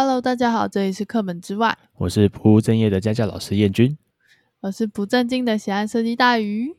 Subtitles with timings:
[0.00, 3.98] Hello，大家好，这里是课本之外，我是不务正业的家教老师燕君，
[4.60, 6.76] 我是不正经的喜爱设计大鱼。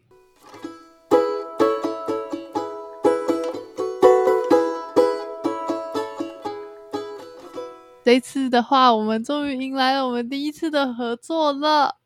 [8.05, 11.97] 这次的话，我们终于迎来了我们第一次的合作了。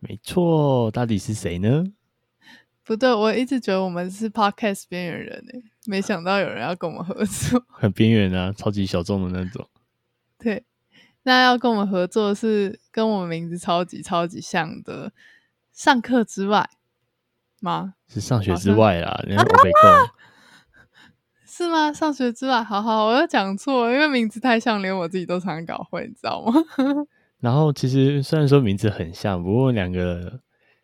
[0.00, 1.86] 没错，到底是谁呢？
[2.84, 9.66] 不对，我一直觉得我们是 Podcast 边缘人诶，没想到有人要跟我们合作，很边缘啊，超级小众的那种。
[10.38, 10.64] 对，
[11.24, 15.12] 那要跟我们合作是跟我们名字超级超级像的，
[15.72, 16.70] 上课之外
[17.60, 17.94] 吗？
[18.06, 20.14] 是上学之外啦，你看我被告
[21.44, 21.92] 是吗？
[21.92, 26.52] 上学之外，好好，我又讲错，因为名字太像，连我自己都常常搞混，你知道吗？
[27.40, 30.40] 然后其实虽然说名字很像，不过两个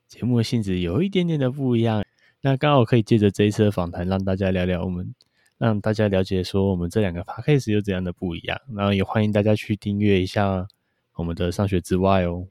[0.08, 2.04] 节目的性质有一点点的不一样。
[2.42, 5.14] 那刚好可以借着这一次的访谈，让大家聊聊我们。
[5.58, 10.66] 让大家了解说我们这两个 podcast 有怎样的不一样，然后也欢迎大家去订阅一下
[11.14, 12.46] 我们的上学之外哦。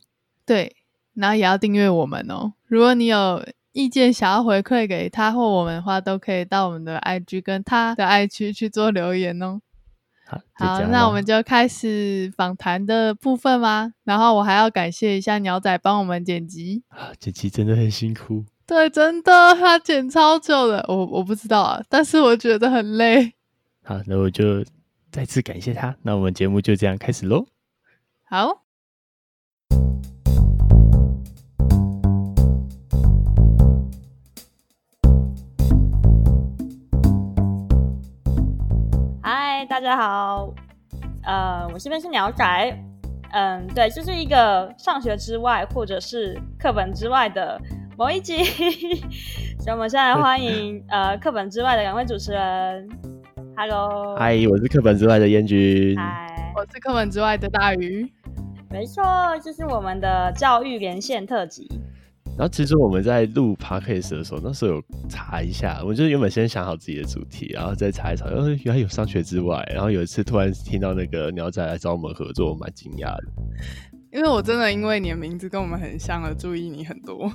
[0.45, 0.75] 对，
[1.13, 2.53] 然后也要订阅我们哦。
[2.65, 9.61] 如果你有意见想要回馈给他或我们的话，都可以到我们的 IG 跟他的 IG 去做留言哦。
[10.25, 13.93] 好，好，那我们就开始访谈的部分吗？
[14.03, 18.45] 然后我还要感谢一下鸟仔帮我们剪辑啊，剪辑真的很辛苦。
[18.65, 23.33] 对，真的，他剪超久的，我我不知道啊，但是我觉得很累。
[23.83, 24.63] 好，那我就
[25.11, 25.93] 再次感谢他。
[26.01, 27.45] 那我们节目就这样开始喽。
[28.23, 28.63] 好。
[39.21, 40.53] 嗨，大家好，
[41.23, 42.45] 呃，我这边是鸟仔，
[43.33, 47.59] 嗯，对，这、就是一个上学之外或者是课本之外的。
[47.95, 48.43] 某一集，
[49.61, 52.89] 所以我们现在欢迎呃 课本之外的两位主持人。
[53.55, 55.95] Hello，嗨，我是课本之外的燕君。
[55.95, 58.11] 嗨，我是课本之外的大鱼。
[58.71, 59.03] 没错，
[59.43, 61.67] 这是我们的教育连线特辑。
[62.35, 69.63] 然后其实我们在录 Podcast 的时候，那时候有查一下，我就是原本先想好自己的主题，然后再查一查，然后原来有上学之外。
[69.71, 73.23] 然后有一次突然听到那个鸟仔来找我们合作，我蛮惊讶的。
[74.13, 77.25] 因为我真的因为你的名字跟我们很像而注意你很多。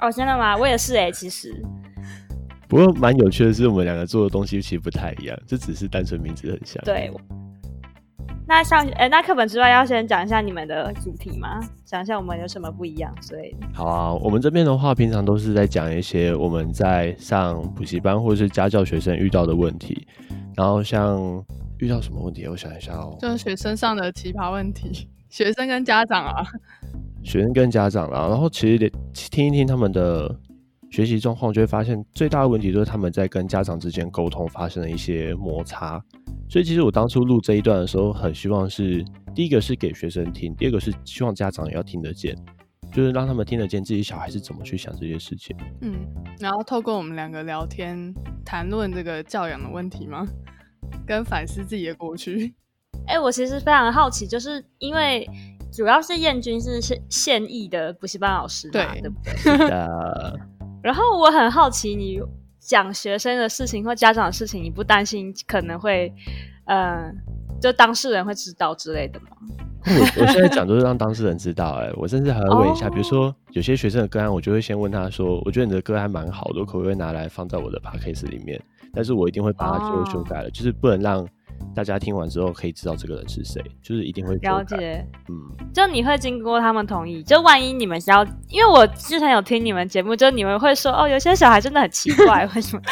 [0.00, 0.56] 哦，真的吗？
[0.56, 1.52] 我也是哎、欸，其实。
[2.68, 6.80] 不过蛮有趣的是，我们两个做的东西其实不太一样，这只是单纯名字很像。
[6.84, 7.12] 对。
[8.46, 11.58] 那上诶、欸，那课本之外要先讲一下你们的主题吗？
[11.84, 13.12] 讲一下我们有什么不一样？
[13.20, 13.52] 所以。
[13.74, 20.06] 好啊，我们这边的话，平常都是在讲一些我们在上补习班或者是家教学生遇到的问题。
[20.54, 21.44] 然后像
[21.78, 23.16] 遇到什么问题，我想一下哦。
[23.20, 25.08] 就是学生上的奇葩问题。
[25.36, 26.42] 学生跟家长啊，
[27.22, 30.34] 学生跟家长啊，然后其实得听一听他们的
[30.90, 36.02] 学习状况，就会发现最大的问题就是他们在跟家长之间沟通发生了一些摩擦。
[36.48, 39.04] 所以其实我当初录这一段的时候，很希望是
[39.34, 42.34] 第一个是给学生听，第二个是希望家长也要听得见，
[42.90, 45.54] 就是让他们听得见自己小孩是怎么去想这些事情。
[45.82, 45.96] 嗯，
[46.40, 48.10] 然后透过我们两个聊天
[48.42, 50.26] 谈论这个教养的问题吗？
[51.06, 52.54] 跟反思自己的过去。
[53.06, 55.28] 哎、欸，我其实非常好奇，就是因为
[55.72, 59.34] 主要是燕君是现现役的补习班老师嘛，对，对不对？
[59.36, 60.40] 是的。
[60.82, 62.20] 然后我很好奇，你
[62.60, 66.12] 讲学生的事情或家长的事情，你不担心可能会，
[66.66, 67.12] 嗯、呃，
[67.60, 69.28] 就当事人会知道之类的吗？
[69.88, 78.60] 我我现在讲都是让当事人知道、欸，哎，我甚至还会问一下，哦、比如说有些学生的个案，我就会先问他说，我觉得你的歌还蛮好的，我可不可以拿来放在我的 podcast 里面？
[78.92, 81.26] 但是我一定会把它最后修改了，哦、就是不能让。
[81.74, 85.06] 大家听完之后可以知道这个人是谁，就是一定会了解。
[85.28, 85.34] 嗯，
[85.74, 92.82] 就你会经过他们同意，就万一你们想要，因为我之前有听你们节目，就你们会说哦，有些小孩真的很奇怪， 为什么？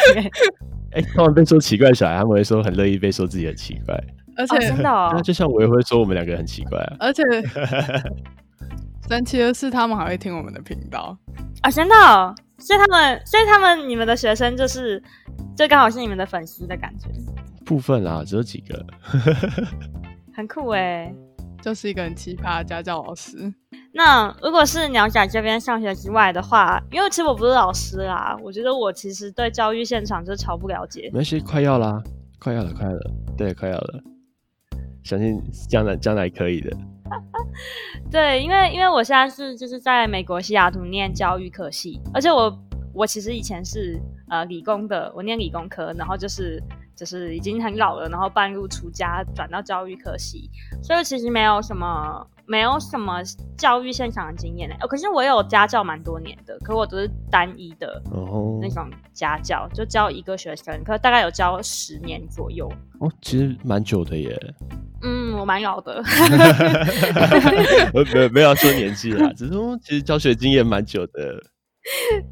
[0.93, 3.95] 哎、欸，他们被说奇怪小孩，他们会说很乐意被说自己很奇怪，
[4.37, 7.23] 而且、哦、真的、哦，那就像我也会说我们两个很奇怪啊，而且
[9.09, 11.17] 神奇的是，他们还会听我们的频道。
[11.63, 15.03] 啊，真的、哦，所以他们，所以他们，你们的学生就是，
[15.57, 17.09] 就刚好是你们的粉丝的感觉。
[17.65, 18.87] 部分啦，只有几个，
[20.35, 21.13] 很酷哎，
[21.63, 23.53] 就是一个很奇葩的家教老师。
[23.93, 31.05] 那如果是鸟仔这边上学之外的话，因为其实我不是老师啦，我觉得我其实对教育现场就超不了解。
[31.05, 32.03] 没关系，快要啦，
[32.39, 34.01] 快要了，快要了，对，快要了，
[35.03, 36.77] 相信将来将来可以的。
[38.11, 42.59] 对，因为因为我现在是就是在美国西雅图念教育科系，而且我
[42.93, 46.63] 我其实以前是呃理工的，我念理工科，然后就是。
[46.97, 50.51] 就是已经很老了，然后半路出家转到教育科系，
[50.83, 53.23] 所以其实没有什么没有什么
[53.57, 54.75] 教育现场的经验呢。
[54.81, 58.03] 哦，可是我有家教蛮多年的，可我都是单一的
[58.61, 62.71] 那种家教，就教一个学生，可大概有教十年左右。
[63.01, 64.39] 哦，其实蛮久的耶。
[65.03, 66.03] 嗯，我蛮老的。
[67.93, 71.43] 没有没有说年纪啦， 只是说其实教学经验蛮久的。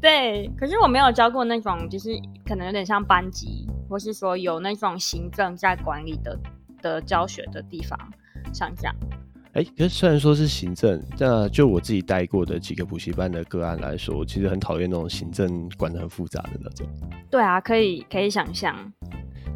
[0.01, 2.09] 对，可是我没有教过那种，就是
[2.43, 6.35] 可能有点像班级，或是说有那种行政在管理的
[6.81, 7.95] 的教学的地方，
[8.51, 8.95] 像这样。
[9.51, 16.87] 哎、欸，可是虽然说是行政，那就我自己带过的几个补习班的个案来说，我其实很讨厌那种行政管的很复杂的那种。
[17.29, 18.75] 对啊，可以可以想象。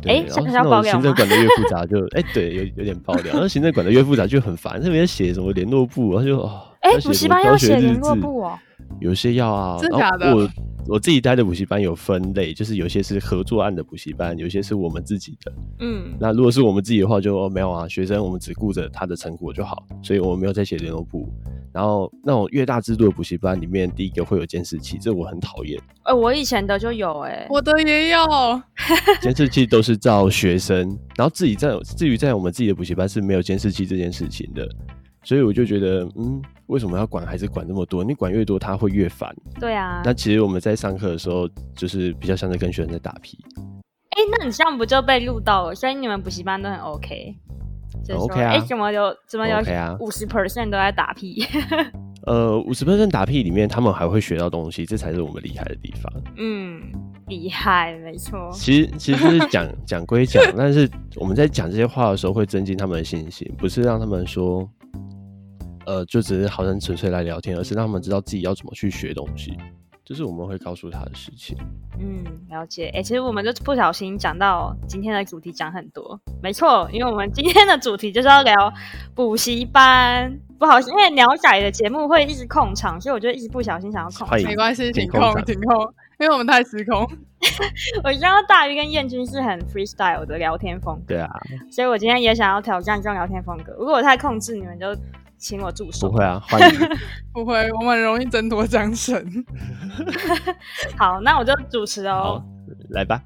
[0.05, 3.33] 哎，然后那种行政管的越复杂 就，就哎，对，有有点爆料。
[3.33, 8.59] 然后行政管的越复杂就很烦，那边写什么联络簿，然后就哦，哎，补习班要写联络簿哦。
[8.99, 10.35] 有些要啊，真的假的？
[10.35, 10.49] 我
[10.87, 15.53] 我自己待的补习班有分类，就是有些是合作案的补习班，有些是我们自己的。
[15.79, 21.29] 嗯，那如果是我们自己的话就，就没有啊，学生我们只顾着他的成果就好，所以我们没有在写联络簿。
[21.73, 25.79] 然后那种越大制度的补习班里面，第一个会有监视器，这我很讨厌。
[26.03, 28.19] 哎、欸，我以前的就有、欸，哎，我的也有。
[29.21, 34.67] 监视器都是照学生，然后自己在至于在我们自己的补习班是没有监视器这件事情的。
[35.23, 38.03] 所以我就觉得，嗯，为什么要管孩子管那么多？
[38.03, 39.33] 你管越多，他会越烦。
[39.59, 40.01] 对啊。
[40.05, 43.37] 那其实我们在上课的时候，就是比较像在跟学生在打屁。
[43.57, 45.75] 哎、欸，那你这样不就被录到了？
[45.75, 47.35] 所以你们补习班都很 OK。
[48.07, 48.51] 很 OK 啊。
[48.51, 49.57] 哎、欸，怎么有怎么有
[49.99, 51.43] 五十 percent 都在打屁？
[52.25, 56.11] 呃，五十 percent 打屁里面，他们还会学到东西，这才是我们厉害的地方。
[56.35, 56.81] 嗯，
[57.27, 58.49] 厉害，没错。
[58.51, 64.69] 其实其实是讲 讲归讲，但是我们在讲这些话的时候，会增进他们的信心，不是让他们说。
[65.87, 69.57] 呃，就只是好像纯粹来聊天，而是让他们知道自己要怎么去学东西，
[70.03, 71.57] 这、就是我们会告诉他的事情。
[71.97, 72.87] 嗯，了解。
[72.87, 76.19] 哎、欸，其实我们就不小心讲到今天的主题，讲很多。
[76.43, 78.53] 没错，因为我们今天的主题就是要聊
[79.15, 80.37] 补习班。
[80.59, 84.27] 不好意思，因为鸟仔的节目会一直控场，所以我就一直不小心想要控。
[84.43, 85.81] 没关系，停控停控，
[86.19, 87.07] 因为我们太失控。
[88.03, 91.29] 我知道大鱼跟燕君是很 freestyle 的聊天风格，对啊，
[91.71, 93.71] 所以我今天也想要挑战这种聊天风格。
[93.79, 94.87] 如果我太控制，你们就。
[95.37, 96.09] 请我助手。
[96.09, 96.79] 不会啊，欢迎。
[97.31, 99.23] 不会，我们很容易争夺掌声。
[100.97, 102.13] 好，那我就主持哦。
[102.13, 102.43] 好，
[102.89, 103.21] 来吧。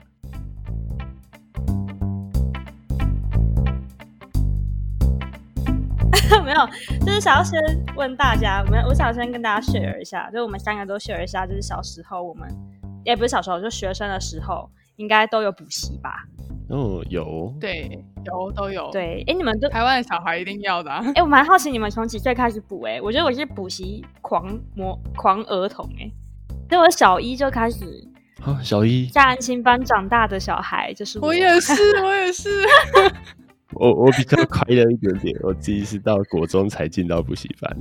[6.45, 6.65] 没有，
[7.05, 7.59] 就是想要先
[7.95, 12.49] 问大家，我们我想先跟大家 share 一下，就我们三个都 share 一下，就是小时候我们
[13.03, 16.23] 也不是小时候，就学生的时候，应该都有补习吧。
[16.71, 22.81] 哦，有，对，有都有，对，哎，你们都台湾的小孩一定要的，啊，哎，我蛮好奇你们从几岁开始补？
[22.83, 26.09] 哎，我觉得我是补习狂魔狂儿童，哎，
[26.69, 27.85] 就我小一就开始，
[28.45, 32.50] 哦，小一在安心班长大的小孩就是我，我也 是，我也是，
[33.73, 37.77] 我我比较快乐一点点，我自己是到国中才进到补习班，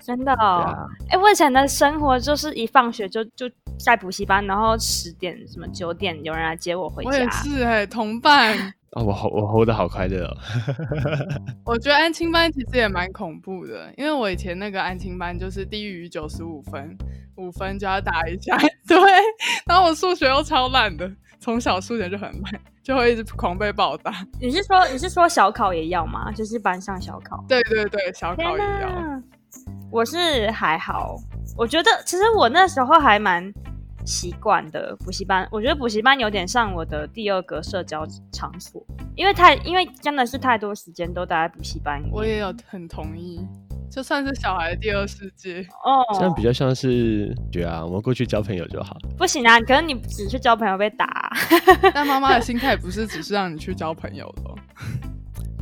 [0.00, 3.50] 真的哦，哎，啊，我以前的生活就是一放学就就。
[3.80, 7.10] 在补习班，然后十点什么九点有人来接我回家。
[7.10, 8.58] 我也是哎、欸，同伴。
[8.58, 10.36] 啊、哦，我我活得好快乐哦。
[11.64, 16.98] 我觉得安亲班其实也蛮恐怖的，因为我以前那个安亲班就是低于九十五分，
[17.36, 18.58] 五分就要打一下。
[18.88, 18.98] 对，
[19.64, 21.08] 然后我数学又超烂的，
[21.38, 24.12] 从小数学就很烂，就会一直狂被暴打。
[24.40, 26.32] 你是说你是说小考也要吗？
[26.32, 27.44] 就是班上小考？
[27.46, 29.22] 对对对，小考也要。
[29.90, 31.16] 我是还好，
[31.56, 33.52] 我觉得其实我那时候还蛮。
[34.06, 38.82] 习惯的补习班，我觉得补习班有点像我的第二个社交场所，
[39.14, 42.02] 因为太，因为真的是太多时间都待在补习班。
[42.10, 43.46] 我也有很同意，
[43.90, 46.02] 就算是小孩的第二世界哦。
[46.14, 48.96] 这样比较像是，对啊，我们过去交朋友就好。
[49.18, 51.30] 不行啊，可能你只去交朋友被打啊。
[51.92, 54.42] 但妈妈的心态不是只是让你去交朋友的。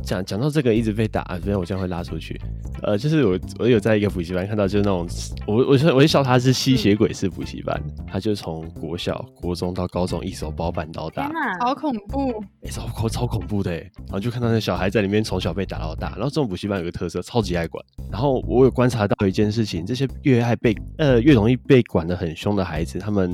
[0.07, 2.39] 讲讲到这个一直被打，所以我这样会拉出去。
[2.81, 5.05] 呃，就是我我有在一个补习班看到，就是那种
[5.45, 12.41] 我我我就笑他是吸血鬼式补习班，嗯、他就从国小、国中到高中一手包办到大，好恐怖！
[12.71, 13.77] 超超超恐怖的哎！
[14.05, 17.83] 然后就看到那小孩在里面从小被打到大，然后这种补习班有个特色，超级爱管。
[18.09, 23.29] 然后我有观察到一件事情，这些越爱被呃越容易被管得很凶的孩子，他们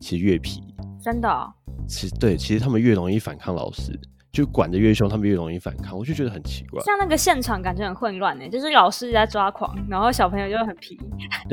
[0.00, 0.62] 其实越皮。
[1.02, 1.52] 真的、哦？
[1.86, 3.92] 其实对，其实他们越容易反抗老师。
[4.36, 6.78] 就管得越凶，他们越容易反抗，我就觉得很奇怪。
[6.82, 10.94] 像那个现场感觉很混乱呢，就是老师在抓狂，然后小朋友就很皮，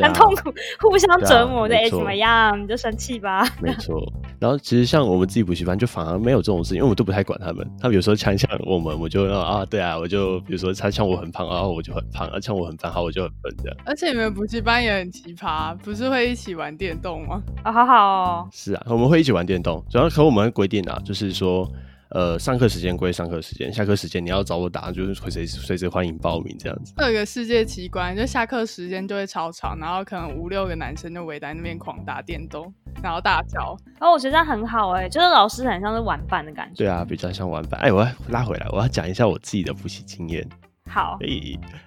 [0.01, 1.73] 啊、很痛苦，互相折磨的。
[1.73, 2.61] 哎、啊，怎么样？
[2.61, 3.47] 你就生气吧。
[3.61, 4.03] 没错。
[4.37, 7.65] 然后其实像我们自己补习班，就反而没有这种事情，因为我都不太管他们。
[7.79, 13.77] 他们有时候呛呛我们，我就啊，对啊，我就比如说他呛我很胖，然后我就很胖；他呛我很胖，好，我就很笨这样。
[13.85, 17.41] 而且你们补习班也很奇葩，不是会一起玩电动吗？
[17.63, 18.49] 啊，好好哦。
[18.51, 21.65] 是啊，我们会一起玩电动，主要可我们会规定啊，就是说。
[22.13, 26.93] 呃，上课时间归上课时间，下课时间你要找我打，就是随随随时欢迎报名这样子。
[26.99, 33.75] 有一个世界奇观，就下课时间就会超长，然后可能五六个男生就围在那边狂打电动，然后大叫。
[33.99, 36.83] 哦，我觉得这样很好哎、欸，就是老师很像是玩伴的感觉。
[36.83, 37.81] 对啊，比较像玩伴。
[37.81, 40.47] 哎，我要拉回来，我要讲一下我自己的补习经验。
[40.87, 41.17] 好。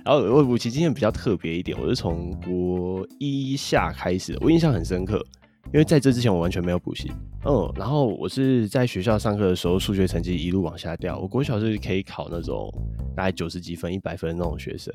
[0.04, 5.24] 然后我补习经验比较特别一点，我是从国一下开始的，我印象很深刻。
[5.72, 7.10] 因为在这之前我完全没有补习，
[7.44, 11.18] 嗯，然后我是在学校上课的时候，数学成绩一路往下掉。
[11.18, 12.72] 我国小是可以考那种
[13.16, 14.94] 大概九十几分、一百分的那种学生，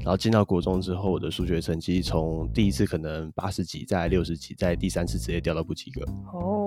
[0.00, 6.02] 然后进到国中之后，我的数学成绩从第一次可能八十几，再六十几，在第三次直接掉到不及格。
[6.32, 6.65] 哦，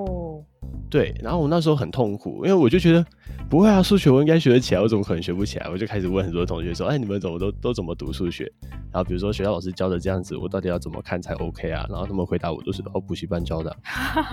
[0.90, 3.06] 对，然后我那时候很痛苦，因为我就觉得
[3.48, 5.70] 不会啊，数学我应该学得起来，我怎么可能学不起来？
[5.70, 8.52] 我就开始问很多同学说：“哎，你们怎么都都怎么读数学？”
[8.92, 11.86] 然后比如说学校老师教的这样子，我到底要怎么看才 OK 啊？
[11.90, 13.76] 然后他们回答我都是哦，补习班教的，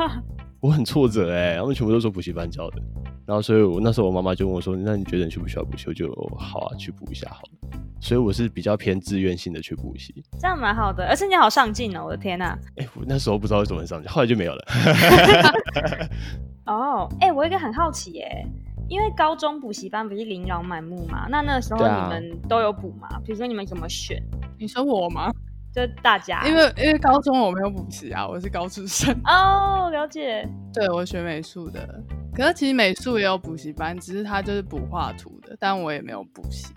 [0.61, 2.83] 我很挫折哎、欸，他们全部都说补习班教的。
[3.27, 6.09] 然后所以我那时候我妈妈就问我说：“那你觉得你需不需要补习？”我就
[6.39, 7.81] 好啊，去补一下好了。
[7.99, 12.05] 所以我是比较偏自愿性的去补习，这样蛮好的，而且你好上进哦！
[12.05, 14.65] 我的天呐、啊，哎、欸，我那时候不知道为什么很上进，后来就没有了。
[16.67, 18.47] 哦，哎，我有一个很好奇耶。
[18.89, 21.27] 因为高中补习班不是琳琅满目嘛？
[21.29, 23.09] 那那个时候你们都有补吗？
[23.25, 24.23] 比如说你们怎么选？
[24.59, 25.29] 你说我吗？
[25.75, 29.13] 就大家，因为因为高中我没有补习啊，我是高中生。
[29.25, 30.49] 哦，了解。
[30.73, 32.01] 对，我学美术的，
[32.33, 36.73] 可是其实美术也有补习班，只是他就是补画图的，但我也没有补习。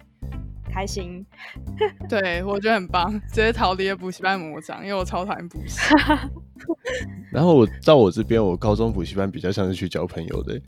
[0.71, 1.25] 开心。
[2.07, 5.79] 对，我觉得很棒，直接逃离了补习班魔掌，因为我超讨厌补习。
[7.31, 10.61] 然后我到我这边，我高中补习班比较像是去交朋友的。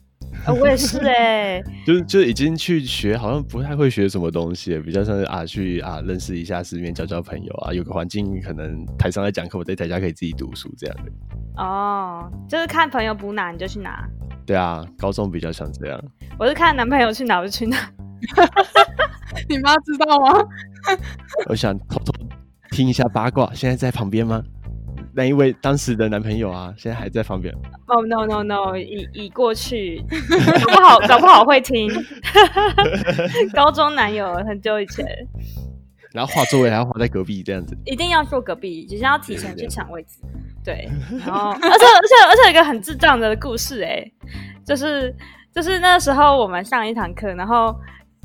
[0.48, 11.12] 哦、我也是哎、欸，就是就已经去学，好像不太会学什么东西，比较像是啊去啊认识一下世面，交交朋友啊，有个环境，可能台上在讲课，我在台下可以自己读书这样的。
[11.62, 14.08] 哦，就是看朋友补哪你就去哪。
[14.46, 16.02] 对啊，高中比较像这样。
[16.40, 17.78] 我是看男朋友去哪我就去哪。
[19.50, 20.48] 你妈知道吗？
[21.48, 22.14] 我想偷偷
[22.72, 24.44] 听一下八卦，现在在旁边吗？
[25.14, 27.54] 那一位当时的男朋友啊，现在还在旁边。
[27.88, 30.02] 哦、oh, no no no，已已过去，
[30.66, 31.90] 搞不好搞不好会听。
[33.54, 35.06] 高中男友很久以前。
[36.14, 37.78] 然后画座位还要画在隔壁这样子。
[37.86, 40.20] 一定要坐隔壁，就是要提前去抢位置。
[40.64, 40.90] 对，
[41.26, 44.14] 然后而且而且而且有一个很智障的故事哎、欸，
[44.66, 45.14] 就是
[45.54, 47.76] 就是那时候我们上一堂课，然后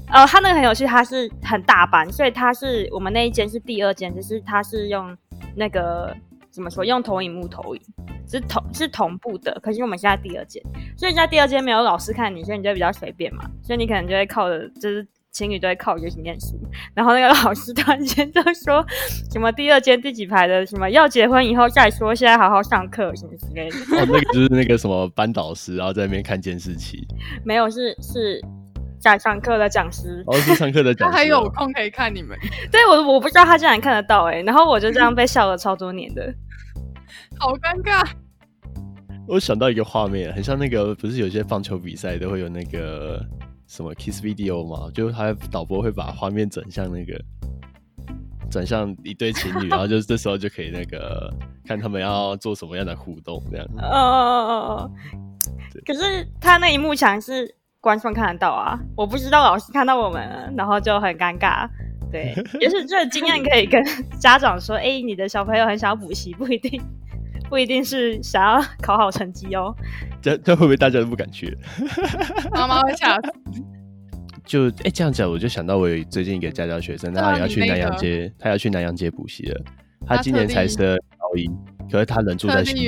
[0.08, 5.16] 呃他那个很有趣，他是很大班，所以他是我们那一间是第二间，就是他是用
[5.54, 6.14] 那个。
[6.48, 6.82] 怎么说？
[6.82, 7.82] 用投影幕投影
[8.26, 10.62] 是同是同步的，可是我们现在第二间，
[10.96, 16.58] 所以在第二间没有老师看你，所以你就比较随便嘛，所以你可能就会靠着，就是情侣都会靠着去念书。
[16.94, 18.82] 然后那个老师突然间就说
[19.30, 23.76] 什么第二间第几排的什么要结婚以后再说，现在好好上课什么之类的。
[23.76, 27.06] 哦，那个就是那个什么班导师，然后在那边看监视器。
[27.44, 28.40] 没有，是是
[28.98, 30.22] 在上课的讲师。
[30.26, 31.12] 哦，是上课的讲师。
[31.12, 32.36] 他还有空可以看你们。
[32.70, 36.34] 对，我我不知道他竟然看得到哎、欸，然后我就这样被笑了超多年的。
[37.38, 38.06] 好尴尬！
[39.28, 43.20] 我想到一个画面，很像那个，不是有些棒球比赛都会有那个
[43.66, 44.90] 什么 kiss video 吗？
[44.94, 47.20] 就他导播会把画面转向那个，
[48.50, 51.32] 转向一对情侣， 然后就这时候就可以那个
[51.66, 53.66] 看他们要做什么样的互动，这样。
[53.76, 54.90] 哦哦哦哦。
[55.84, 57.52] 可是他那一幕墙是
[57.86, 61.68] 观众看得到啊，我不知道老师看到我们，然后就很尴尬。
[62.10, 63.80] 对， 也是这个经验可以跟
[64.18, 66.82] 家长说，哎、欸，你的小朋友很想要补习，不一定。
[67.48, 69.72] 不一定是想要考好成绩哦。
[70.20, 71.56] 这这会不会大家都不敢去？
[72.50, 73.32] 妈妈会吓死。
[74.44, 79.60] 就哎、欸，这样讲我就想到我有最近一个家教学生，他也要去南洋街，他要去南洋街补习了。
[80.04, 80.76] 他今年才是
[81.16, 81.48] 高一，
[81.90, 82.82] 可是他人住在新竹。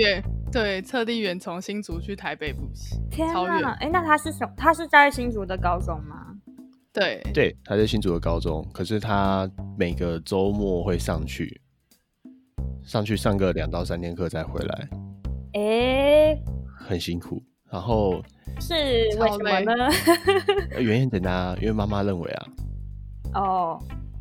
[0.50, 2.96] 对，特地远从新竹去台北补习。
[3.10, 3.70] 天哪！
[3.80, 4.46] 哎、欸，那他是什？
[4.56, 6.26] 他是在新竹的高中吗？
[6.92, 11.60] 对对，他在新竹的高中，可是他每个周末会上去。
[12.82, 14.88] 上去上个两到三天课再回来，
[15.52, 16.42] 哎、欸，
[16.74, 17.42] 很辛苦。
[17.70, 18.22] 然后
[18.58, 19.90] 是为什么呢？
[20.80, 22.46] 原因很简单啊，因为妈妈认为啊，
[23.34, 23.78] 哦，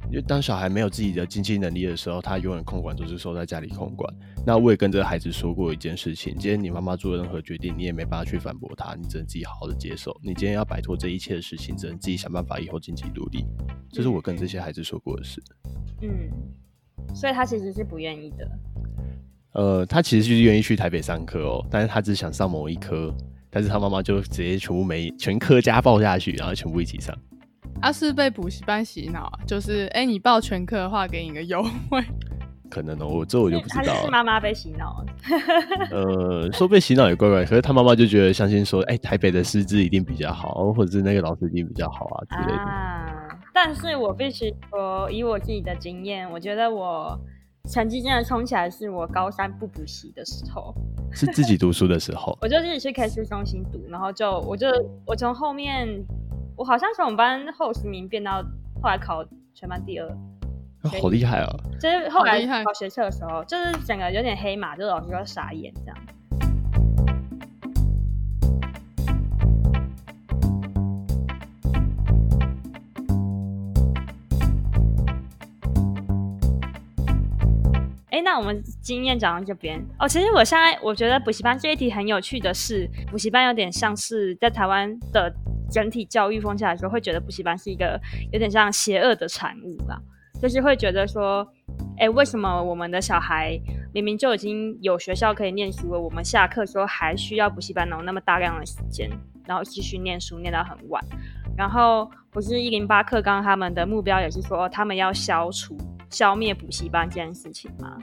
[0.10, 4.12] 因为当小孩没有自己的经济能力的时候，他永远控管都是收在家里控管。
[4.46, 10.18] 那我也跟这个孩子说过一件事情：今天你妈妈做任何决定，你也没办法去反驳她，你只能自己好好的接受。
[10.24, 13.46] 你今天要摆脱这一切的事情，只能自己想办法以后经济独立。
[13.92, 15.44] 这是我跟这些孩子说过的事。
[16.02, 16.10] 嗯，
[17.14, 18.50] 所以他其实是不愿意的。
[19.54, 23.14] 呃，他其实就是愿意去台北上课哦，但是他只想上某一科，
[23.50, 27.14] 但是他妈妈就直接全部没全科家报下去，然后全部一起上。
[27.82, 32.04] 他是被补习班洗脑啊，就是哎、欸，你报全科的话，给你个优惠。
[32.70, 34.02] 可能哦，我这我就不知道了。
[34.02, 35.06] 是妈妈被洗脑。
[35.90, 42.62] 呃，说被洗脑也怪怪，可是他妈妈就觉得相信说，哎、欸，台北的师资一定比较好，或者是那个老师一定比较好啊之类的。
[42.62, 43.06] 啊，
[43.54, 47.18] 但是我必须说，以我自己的经验，我觉得我
[47.72, 50.76] 成绩真的冲起来，是我高三不补习的时候，
[51.14, 52.38] 是自己读书的时候。
[52.44, 54.68] 我就自己去 K 书中心读，然后就我就
[55.06, 55.88] 我从后面。
[56.58, 58.42] 我好像从我们班后十名变到
[58.82, 59.24] 后来考
[59.54, 60.10] 全班第二，
[61.00, 61.56] 好厉害啊！
[61.80, 65.96] 就是后来考学测的时候，就是整个有点黑马，就是老师要傻眼这样。
[78.10, 80.08] 哎，那我们经验讲到这边哦。
[80.08, 85.32] 其实我现在我觉得补习班这一题很有趣的是，补习班有点像是在台湾的。
[85.70, 88.00] 整体教育风气来说，会觉得补习班是一个
[88.32, 90.02] 有点像邪恶的产物吧，
[90.42, 91.46] 就是会觉得说，
[91.98, 93.60] 哎、欸，为什么我们的小孩
[93.94, 99.10] 明明就已经有学校可以念书了，我们下课时候还需要补习班有那么大量的时间，
[99.46, 101.04] 然后继续念书念到很晚。
[101.58, 105.76] 然后不是一零八课纲他们的目标也是说，他们要消除、
[106.10, 107.98] 消灭补习班这件事情吗？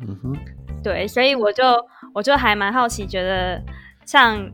[0.00, 0.36] 嗯哼，
[0.82, 1.62] 对，所以我就
[2.14, 3.62] 我就还蛮好奇，觉得
[4.04, 4.50] 像。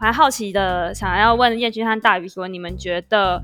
[0.00, 3.40] 还好奇的想要问燕君和大宇说：你们觉得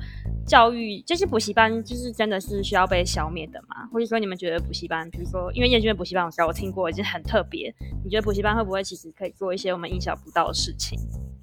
[0.47, 3.87] 教育就是补习班，就是真的是需要被消灭的吗？
[3.93, 7.73] 或者说你们觉得补习班，比如说因为燕君的补习班，我知道我听过已经很特别。
[8.03, 10.99] 你觉得补习班会不会其实可以做一些我们意想不到的事情？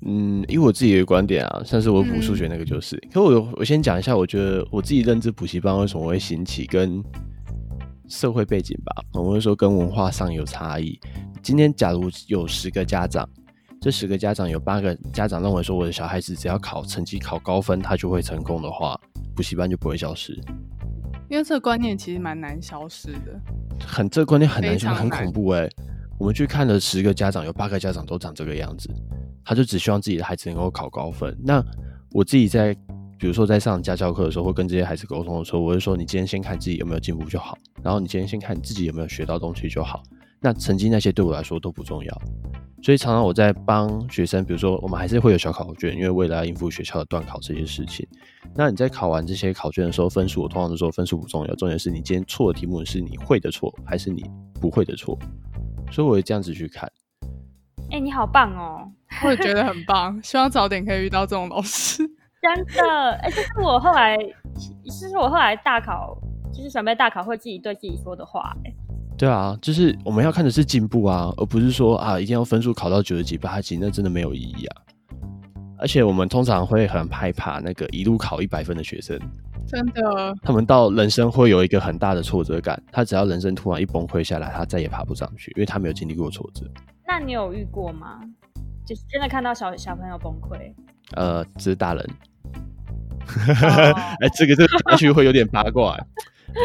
[0.05, 2.95] 嗯，以我自己的观点啊，像是我补数学那个就是。
[3.03, 7.03] 嗯、可我我先讲一下，我觉得我自己认知补习班为什么会兴起，跟
[8.09, 10.99] 社会背景吧，我会说跟文化上有差异。
[11.43, 13.29] 今天假如有十个家长。
[13.83, 18.97] 这十个家长有八个家长认为说，我的小孩子只要考成绩考高分，他就会成功的话，
[19.35, 20.31] 补习班就不会消失。
[21.29, 23.37] 因为这个观念其实蛮难消失的，
[23.85, 25.69] 很这个观念很难消失，很恐怖哎、欸。
[26.17, 28.89] 我们去看了十个家长，有八个家长都长这个样子，
[29.43, 31.37] 他就只希望自己的孩子能够考高分。
[31.43, 31.61] 那
[32.11, 32.73] 我自己在，
[33.19, 40.01] 比如说在上家教课的时候，会跟这些孩子沟通的时候，我会说，你今天先看自己有没有进步就好，然后你今天先看你自己有没有学到东西就好。
[40.43, 42.21] 那成绩那些对我来说都不重要。
[42.83, 48.05] 所以常常我在帮学生，比如说我们还是会有小考卷，因为为了要应付学校的段考这些事情。
[48.53, 55.17] 那你在考完这些考卷的时候，分数我通常都说分数不重要，重点是你今天错的题目是你会的错，还是你不会的错。
[55.89, 56.91] 所以我会这样子去看。
[57.89, 58.91] 哎、欸，你好棒哦！
[59.23, 62.03] 我也觉得很棒，希望早点可以遇到这种老师。
[62.43, 64.17] 真的，哎、欸，这是我后来，
[64.83, 66.17] 这是我后来大考，
[66.51, 68.75] 就是准备大考会自己对自己说的话、欸，
[69.17, 74.81] 对啊，就是我们要看的是进步啊，而不是说啊一定要分数考到九十几、八十几，那真的没有意义啊。
[75.77, 79.19] 而且我们通常会很害怕那个一路考一百分的学生，
[79.67, 86.65] 真的，他们到人生会有一个很大的挫折感，他只要人生突然一崩溃下来，他再也爬不上去，因为他没有经历过挫折。
[87.05, 88.19] 那你有遇过吗？
[88.85, 90.73] 就是真的看到小小朋友崩溃？
[91.15, 92.09] 呃，只是大人。
[93.47, 93.97] 哎、oh.
[94.21, 95.97] 欸，这个这个也许会有点八卦。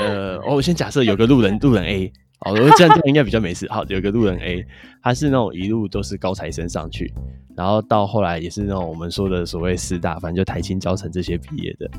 [0.00, 2.12] 呃，我先假设有个路人，路人 A。
[2.40, 3.66] 好，我这样这样应该比较没事。
[3.70, 4.64] 好，有个路人 A，
[5.02, 7.12] 他是那种一路都是高材生上去，
[7.56, 11.90] 然后到后来也是那种我们说的所谓师大，反正就台清交城这些毕业的。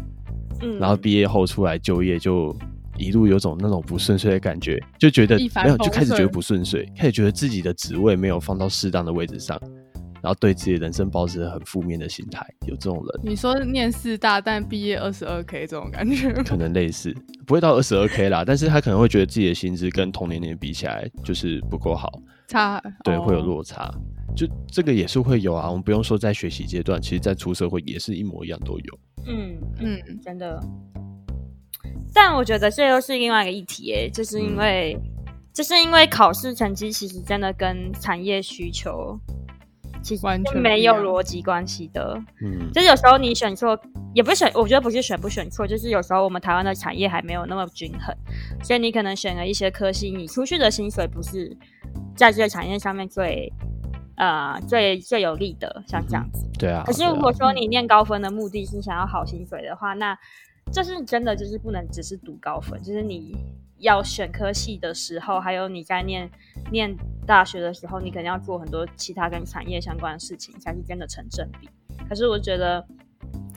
[0.62, 2.56] 嗯，然后毕业后出来就业，就
[2.98, 9.60] 一路有种那种不顺遂的感觉，就觉得没有，就开始觉得不顺遂，开始觉得自己的职位没有放到适当的位置上。
[10.22, 13.22] 然后对自己的人生抱着很负面的心态，有这种人。
[13.24, 22.12] 你说念四大但毕业二十二 k 这种感觉，可能类似，不会到二十二 k 啦，但是他可能会觉得自己的薪资跟同年龄比起来就是不够好，
[22.48, 23.90] 差，对，会有落差。
[24.36, 29.00] 就这个也是会有啊，我们不用说在学习阶段，其实在出社会也是一模一样都有。
[29.26, 30.62] 嗯嗯，真的。
[32.14, 39.20] 但我觉得这又是另外一个议题诶，就是因为，嗯、就是因为考试成绩其实真的跟产业需求。
[40.02, 43.78] 其实是没有逻辑关系的，嗯，就是有时候你选错，
[44.14, 48.16] 也不是选，我觉得不是选不选错，就是有时候我们台湾的产业还没有那么均衡，
[48.64, 51.56] 所以你可能选了一些科系，你出去的薪水不是
[52.16, 53.52] 在这个产业上面最，
[54.16, 56.84] 呃，最最有利的，像这样子，嗯、对啊。
[56.86, 60.18] 可是如果说你念高分的目的是想要好薪水的话，那
[60.72, 63.36] 就是真的就是不能只是读高分，就是你
[63.80, 66.30] 要选科系的时候，还有你在念
[66.72, 71.70] 念大学的时候，你肯定要做很多其他跟产业相关的事情，才是真的成正比。
[72.08, 72.86] 可是我觉得，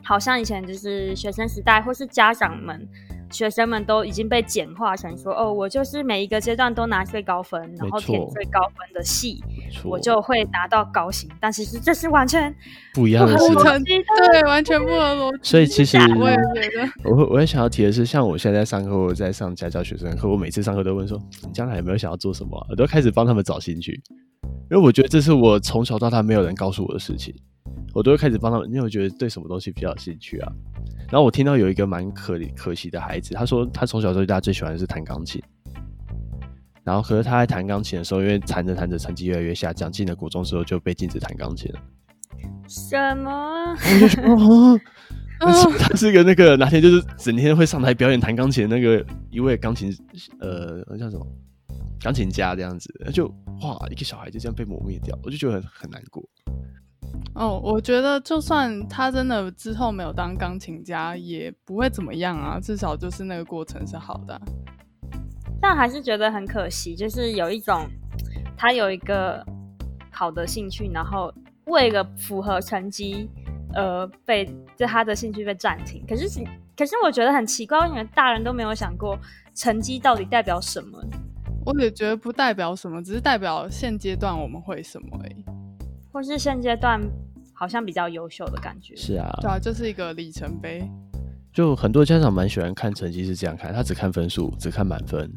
[0.02, 2.88] 好像以前就是学生时代，或是家长们。
[3.30, 9.42] 学生们都已经被简化成说：“哦，我就是每一个阶段都拿最高分，然后填最高分的系，
[9.84, 12.54] 我就会拿到高薪。”但其实这是完全
[12.94, 15.38] 不一样的事情，对，完全不合逻辑。
[15.42, 24.00] 所以其实我也觉得，我我也想要提的是，像我现在在上课，我在上家教学生课，我每次上课都问说：“你将来有没有想要做什么啊？”我都开始帮他们找兴趣，
[24.70, 27.34] 因为我觉得这是我从小到大没有人告诉我的事情，
[27.94, 30.52] 我都会开始帮他们，因为我觉得对什么东西比较有兴趣啊。
[31.10, 35.42] 然后我听到有一个蛮可可惜的孩子，他说他从小到大最喜欢的是弹钢琴，
[36.84, 41.80] 然后可是他在弹钢琴的时候，因为弹着弹着成绩越来越下降，进了国中之后就被禁止弹钢琴了。
[42.66, 43.76] 什么？
[45.78, 49.92] 他是个那个哪天就是整天会上台表演弹钢琴的那个一位钢琴
[50.38, 51.26] 呃叫什么
[52.00, 53.26] 钢琴家这样子，就
[53.60, 56.22] 哇一个小孩就这样被磨灭掉，我就觉得很很难过。
[57.34, 62.60] 哦，我觉得就算他真的之后没有当钢琴家，也不会怎么样啊。
[62.60, 64.42] 至少就是那个过程是好的啊。
[65.62, 67.86] 但还是觉得很可惜，就是有一种
[68.56, 69.46] 他有一个
[70.10, 71.32] 好的兴趣，然后
[71.66, 73.30] 为了符合成绩，
[73.72, 74.44] 呃，被
[74.76, 76.04] 就他的兴趣被暂停。
[76.06, 76.44] 可是，
[76.76, 79.16] 可是我觉得很奇怪，因为大人都没有想过
[79.54, 81.00] 成绩到底代表什么。
[81.64, 85.44] 我也觉得不代表什么，只是代表现阶段我们会什么而已。
[86.12, 87.00] 或是现阶段
[87.54, 90.82] 好像比较优秀的感觉，是啊，对啊，就是一个里程碑。
[91.52, 95.30] 就很多家长蛮喜欢看成绩是这样看，他只看分数，只看满分，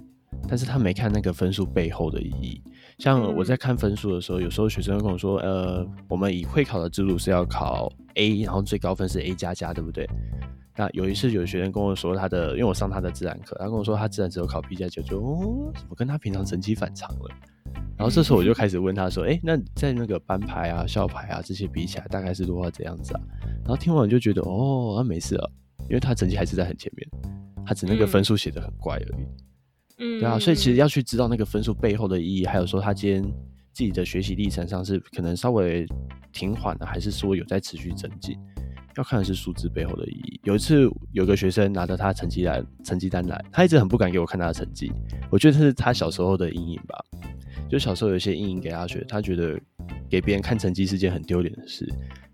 [0.47, 2.61] 但是他没看那个分数背后的意义。
[2.97, 10.07] 像我在看分数的时候，嗯、有时候学生会跟我说：“呃，我们以会考的制度是要考 A，然后最高分是 A 加加，对不对？”
[10.77, 17.35] 那有一次有学生跟我说他的，因为我上他的自然课，他跟我说他自然只有考 B 加九，就哦，怎么跟他平常成绩反常了？
[17.97, 23.21] 然后这时候我就开始问他说：“哎、欸，那在那个班排啊、校排啊这些比起来，大概是多少这样子啊？”
[23.63, 25.49] 然后听完就觉得：“哦，那没事啊，
[25.89, 27.09] 因为他成绩还是在很前面，
[27.65, 29.25] 他只那个分数写的很怪而已。”
[29.97, 33.23] 嗯，对啊，所以其实要去知道那个分数背后的意义，还有说他今天
[33.71, 35.85] 自己的学习历程上是可能稍微
[36.31, 38.37] 停缓的，还是说有在持续增进，
[38.97, 40.39] 要看的是数字背后的意义。
[40.43, 44.91] 有一次有个学生拿着他成绩来成绩单来，他一直很不敢给我看他的成绩，
[45.29, 47.03] 我觉得这是他小时候的阴影吧。
[47.67, 49.59] 就小时候有一些阴影给他学，他觉得
[50.09, 51.85] 给别人看成绩是件很丢脸的事。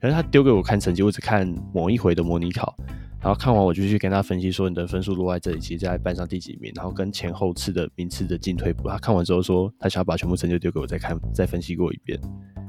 [0.01, 2.75] 可是他丢给我看成绩，我只看某一回的模拟考，
[3.21, 8.89] 然后看完我就去跟他分析说，你的分数落在这里，其实在班上第几名，然后跟前后次的名次的进退步。
[8.89, 12.19] 他看完之后说，他想要把全部成绩丢给我再看，再分析过一遍。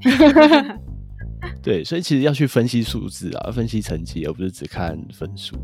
[1.62, 5.56] 对，所以其实要去分析数字啊，分析成绩，而不是只看分数。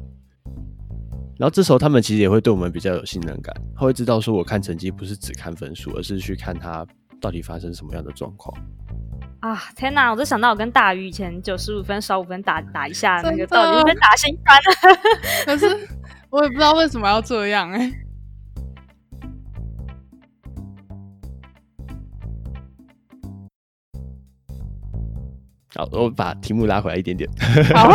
[1.39, 6.87] 然后这时候他们其实也会对我们比较有信任感，他会知道说，我看成绩不是只看分数，而是去看他
[7.21, 8.57] 到底发生什么样的状况。
[9.41, 10.11] 啊天哪！
[10.11, 14.65] 我就想到我跟大鱼以前九十五分少五分打打一下那个，到底是被打心酸了。
[15.47, 15.89] 可是
[16.31, 17.93] 我也不知道为什么要这样哎、欸。
[25.77, 27.31] 好，我把题目拉回来一点点。
[27.73, 27.89] 好，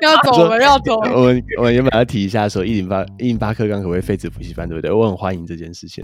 [0.00, 1.12] 要走了，要走了。
[1.12, 4.90] 我们我们原本要提一下说，一零八一零八课纲可不可以废止补习班，对不对？
[4.90, 6.02] 我很欢迎这件事情，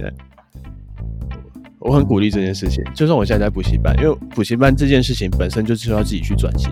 [1.87, 2.83] 我很鼓励这件事情。
[2.93, 6.69] 就算我现在在补习班，因为补习班这件事情本身就是要自己去转型。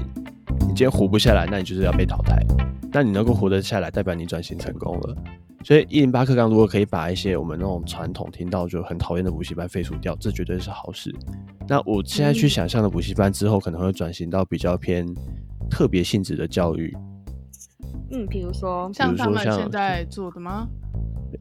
[0.59, 2.45] 你今天活不下来，那你就是要被淘汰。
[2.91, 5.15] 那你能够活得下来，代表你转型成功了。
[5.63, 11.15] 所以一零八课纲如果可以把一些我们那种传统听到就很讨厌的补习班废除掉，这绝对是好事。
[11.65, 15.07] 那我现在去想象的补习班之后可能会转型到比较偏
[15.69, 16.93] 特别性质的教育。
[18.11, 20.67] 嗯，比如说像他们现在做的吗？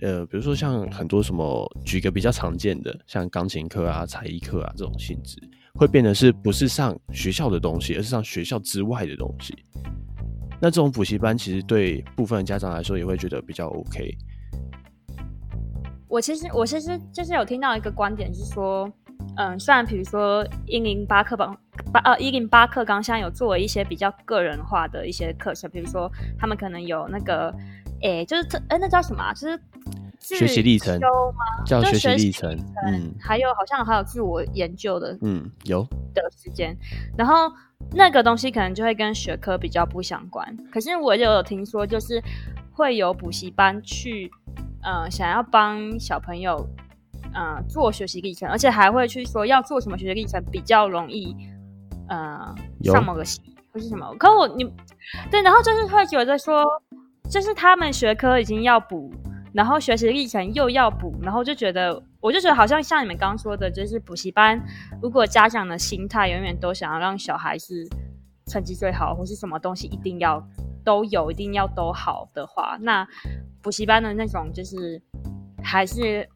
[0.01, 5.37] 呃，比如说像很多什么，举个比较常见的，像钢琴课啊、才艺课啊这种性质，
[5.75, 9.55] 会变得是不是上学校的东西，而是上学校之外的东西。
[10.61, 14.17] 那这种补习班其实对部分家长来说也会觉得比较 OK。
[16.09, 18.91] 我其实我其实就是有听到一个观点是说，
[19.37, 21.59] 嗯，虽然比如说一零八课纲
[21.93, 27.53] 八呃一零八课纲现在有做了一些比较个人化的一些课程，比如说他们可能有那个，
[28.05, 29.33] 哎、欸，就是这哎那叫什么、啊？
[29.35, 29.61] 就是
[30.21, 31.65] 学习历程吗？
[31.67, 35.83] 叫学习历程，嗯，还有好像还有自我研究的，嗯，有
[36.15, 36.77] 的时间，
[37.19, 37.51] 然后。
[37.93, 42.21] 那个东西可能就会跟学科比较不相关，可是我就有听说，就是
[42.73, 44.31] 会有补习班去，
[44.83, 46.67] 呃，想要帮小朋友，
[47.35, 51.37] 呃，做学习历程，而且还会去说要做什么学习历程比较容易，
[52.09, 53.39] 呃，上某个系
[53.71, 54.13] 或是什么。
[54.19, 54.65] 可我你
[55.31, 56.65] 对，然后就是会觉得说，
[57.31, 59.13] 就是他们学科已经要补，
[59.53, 64.61] 然后学习历程又要补，然后就觉得，我就觉得好像像你们刚刚说的，就是补习班，
[65.03, 67.89] 如果家长的心态永远都想要让小孩子
[68.47, 70.47] 成绩最好，或是什么东西一定要
[70.85, 73.07] 都有，一定要都好的话，那
[73.63, 75.01] 补习班的那种就是
[75.63, 76.29] 还是。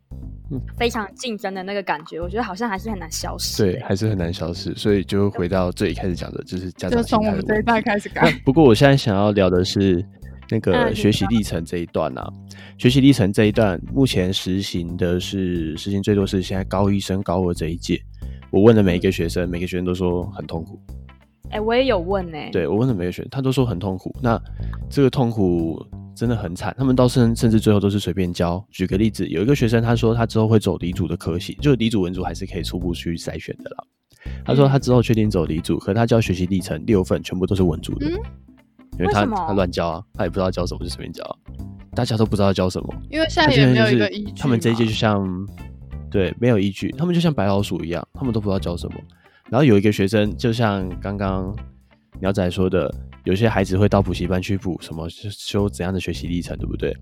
[0.78, 3.62] 非常竞争的那个感觉，我觉得好像还是很难消失。
[3.62, 4.74] 对，还是很难消失。
[4.76, 6.96] 所以就回到最开始讲的，就是家长。
[6.96, 8.32] 就从我们这一代开始改。
[8.46, 10.02] 不过我现在想要聊的是
[10.50, 12.28] 那个学习历程这一段啊，
[12.78, 18.00] 学习历程这一段目前实行的是实行最多是现在高一升高二这一届。
[18.50, 20.80] 我问了每一个学生，每个学生都说很痛苦。
[21.50, 22.50] 哎、欸，我也有问呢、欸。
[22.50, 24.14] 对，我问了每个学生，他都说很痛苦。
[24.22, 24.40] 那
[24.90, 25.84] 这个痛苦。
[26.18, 28.60] 真的很惨，他们到甚甚至最后都是随便教。
[28.72, 33.84] 举个例子，有一个学生他说他之后会走理组的科系，就是理组文组还是可以初步去筛选的啦。
[34.44, 38.18] 他说他之后确定走理组，可他教学习历程六份全部都是文组的，嗯、
[38.98, 41.38] 因为他为他乱教啊，他也不知道教什么就随便教，
[41.94, 44.32] 大家都不知道教什么，因为现在也没有一个依据。
[44.36, 45.26] 他们这一届就像
[46.10, 49.00] 对没有依据，他们就像白老鼠一样，他们都不知道教什么。
[49.50, 51.54] 然后有一个学生就像刚刚
[52.20, 52.92] 鸟仔说的。
[53.24, 56.96] 有些孩子会到补习班去补什么修怎样的学习历程，对不对？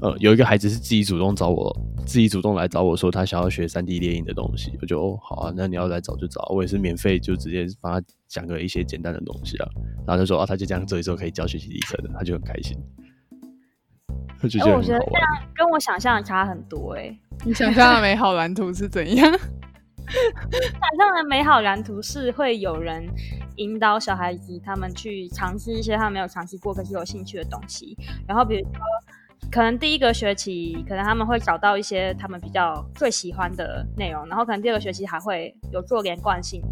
[0.00, 9.68] 呃，有一个孩子是自己主动找我，自己主动来找我说他想要学 3D 列印的东西，我就哦好啊，那你要来找就找，我也是免费就直接帮他讲个一些简单的东西啊。
[10.06, 12.78] 然后他说啊，他就这样做一做可以教学习历程的，他就很开心。
[14.40, 15.02] 我觉得这样
[15.52, 19.26] 跟我想象的差很多哎、欸， 你想象的美好蓝图是怎样？
[19.28, 23.04] 想象的美好蓝图是会有人
[23.56, 27.96] 引导小孩子他们去尝试一些他们没有尝试过可是有兴趣的东西，
[28.28, 28.70] 然后比如说
[29.50, 36.62] 可能第一个学期可能他们会找到一些他们比较最喜欢的内容，然后可能第二个学期还会有做连贯性，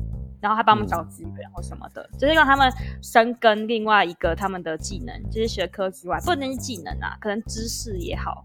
[0.40, 2.70] 然后还帮我们找资源或什么的，就是让他们
[3.02, 8.44] 深耕另外一个他们的技能，就是学科之外不能是技能啊，可能知识也好，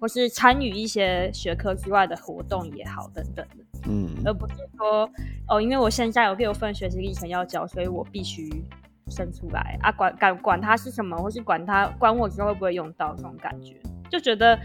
[0.00, 3.64] 或是参与一些学科之外的活动也好等等的。
[3.86, 5.08] 嗯，而不是说
[5.48, 8.62] 哦，因为我现在有六份学习历程要教，所以我必须
[9.10, 13.74] 生出来啊，管管管它是什么，或是管它管我之后会不会用到这种感觉，
[14.10, 14.58] 就觉得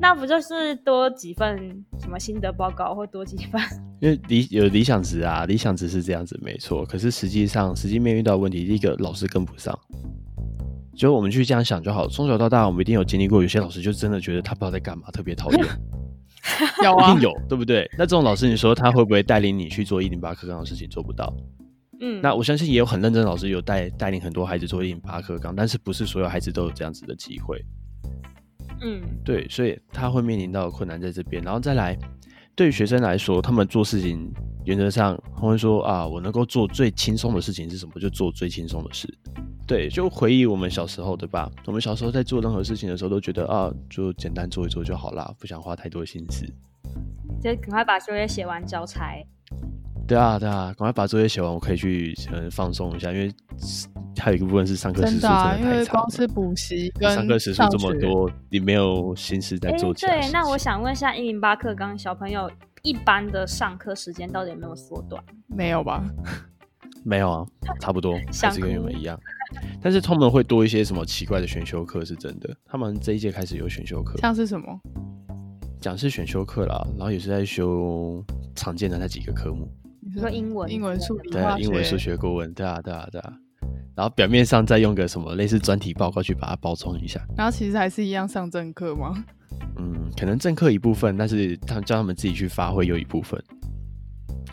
[0.00, 3.60] 那不就是多几份什么心得报告，或多几份？
[4.00, 9.76] 因为理有理想值啊，理想值是这样子没错，可是实际上实际面遇到问题，第一个老师跟不上，
[10.94, 15.64] 就我们去这样想就好，从小到大我们一定有经历过，有些老师就真的觉得他不知道在干嘛，特别讨厌。
[16.84, 17.90] 有啊，一定有，对不对？
[17.98, 20.86] 那这种老师，你说他会不会带领你去做一零八课纲的事情？
[20.88, 21.34] 做不到。
[22.00, 27.64] 嗯，那我相信也有很认真的老师有带带领很多孩子做一零八课纲，但是不是所有孩子都有这样子的机会。
[28.82, 31.96] 嗯，对，所以他会面临到困难在这边，然后再来。
[32.54, 34.32] 对于学生来说，他们做事情
[34.64, 38.00] 原则上他会说啊，我能够做最轻松的事情是什么？
[38.00, 39.06] 就做最轻松的事。
[39.66, 41.50] 对，就回忆我们小时候，对吧？
[41.66, 46.46] 我们小时候在做任何事情的时候，都觉得啊，就简单做一做就好啦，不想花太多心思。
[47.42, 49.22] 就赶快把作业写完交差。
[50.06, 53.32] 对啊，对啊，赶快把作业写完，我可以去嗯放松一下，因为
[54.18, 59.92] 还有一个部分是上课时数真的太长因为光是补习跟上课时数这么多，你没有心思在做。
[59.94, 62.50] 对，那我想问一下，一零八课纲小朋友
[62.82, 65.22] 一般的上课时间到底有没有缩短？
[65.48, 66.04] 没有吧？
[67.04, 67.46] 没有啊，
[67.80, 69.18] 差不多还是跟原本一样。
[69.80, 72.52] 但是他们会多一些什么奇怪的选修课，是真的。
[72.64, 74.80] 他们这一届开始有选修课，像是什么？
[75.80, 79.68] 讲是选修课啦，然后也是在修常见的那几个科目。
[80.14, 83.32] 你说英文、英文、数理、对，英文、数学、国文，对啊，对啊，对啊。
[83.96, 89.24] 然后表面上再用个什么类似专题报告去把它包装一下，然后其实还是一样上正课吗？
[89.78, 93.42] 嗯，可能正课一部分，但是他们叫他们自己去发挥又一部分。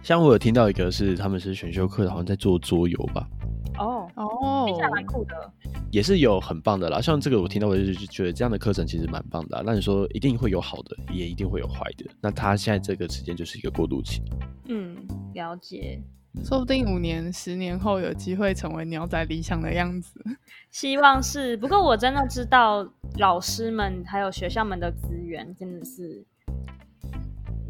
[0.02, 3.28] 像我有听到一个是他们是选修课，好像在做桌游吧。
[3.80, 5.34] 哦哦，听起来蛮酷的。
[5.92, 9.62] 也是有很棒的啦，像这个我听到我就觉得这样的课程其实蛮棒的。
[9.66, 12.06] 那你说一定会有好的，也一定会有坏的。
[12.20, 14.22] 那他现在这个时间就是一个过渡期。
[14.68, 14.93] 嗯，
[15.34, 16.00] 了解。
[16.44, 20.20] 说不定五年、十年后有机会成为鸟仔理想的样子。
[20.72, 21.56] 希望是。
[21.58, 26.26] 不过我真的知道老师们还有学校们的资源真的是。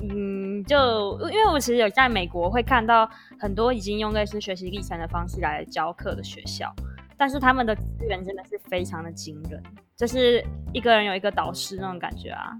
[0.06, 6.74] 嗯，就因为我其实有在美国会看到很多已经用类似学习历程的方式来教课的学校，
[7.18, 9.64] 但是他们的资源真的是非常的惊人，
[9.96, 12.52] 就是一个人有一个导师那种感觉啊，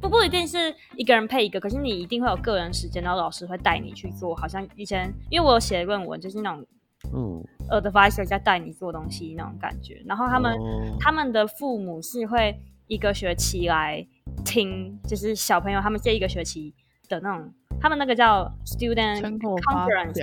[0.00, 6.66] 不不一定是一个人配一个，可是你一定会有个人时间，然后老师会带你去做，好像以前因为我有写论文，就是那种
[7.14, 14.06] 嗯，advisor 在带你做东西那种感觉，然后他们、哦、他们的父母是会一个学期来
[14.44, 16.74] 听，就是小朋友他们这一个学期。
[17.08, 20.20] 的那种，他们那个叫 student conference，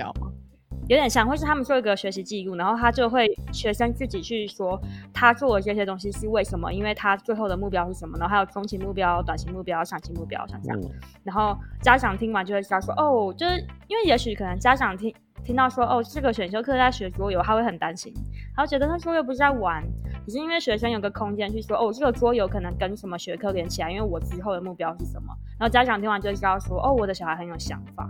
[0.86, 4.78] 有点像，或是他们做一个学习记录，然后他就会学生自己去说
[5.12, 10.78] 他做的这些东西是为什么，因为他最后的目标是什么，然后还有中期目标、短期目标、长期目标，像这样。
[10.80, 10.90] 嗯、
[11.22, 18.12] 然后家长听完就会知道说，哦，就是因为也许可能家长听听到说，哦，这个选修课在学桌游，他会很担心，
[18.54, 19.82] 然后觉得他桌游不是在玩，
[20.26, 25.34] 只是因为学生有个空间去说，哦，这个桌游可能跟什么学科连起来，因为我之后的目标是什么。
[25.58, 28.08] 然后家长听完就会知道说，哦，我的小孩很有想法。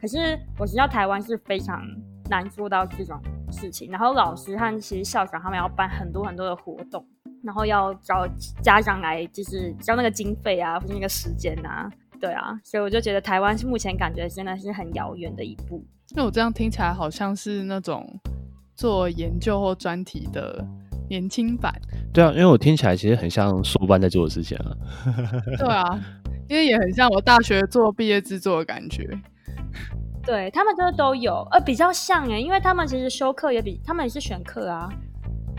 [0.00, 1.82] 可是我知道台湾是非常
[2.30, 3.20] 难做到这种
[3.52, 7.04] 事情，然后老师和其实校长他们要办很多很多的活动，
[7.42, 8.26] 然后要找
[8.62, 15.84] 家长来，就是交那个经费啊，或者那个时间啊，对啊，所以我就觉得台湾是目前感觉真的是很遥远的一步。
[16.14, 18.18] 那我这样听起来好像是那种
[18.74, 20.64] 做研究或专题的
[21.08, 21.72] 年轻版。
[22.12, 24.72] 对啊，因为我听起来其实很像硕班在做的事情啊。
[25.58, 26.00] 对啊，
[26.48, 29.06] 因为也很像我大学做毕业制作的感觉。
[30.24, 34.88] 对，他们就是都有，呃，比较像哎，因为他们其实修课也比他们也是选课啊，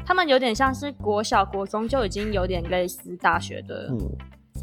[0.05, 3.87] 他们有点像是国小、国中就已经有点类似大学的。
[3.89, 3.99] 嗯，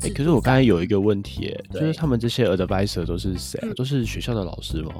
[0.03, 3.69] 哎，可是我刚才有一个问题，哎，就是他们这些 advisor 都是谁啊？
[3.69, 4.95] 嗯、都是学校的老师吗？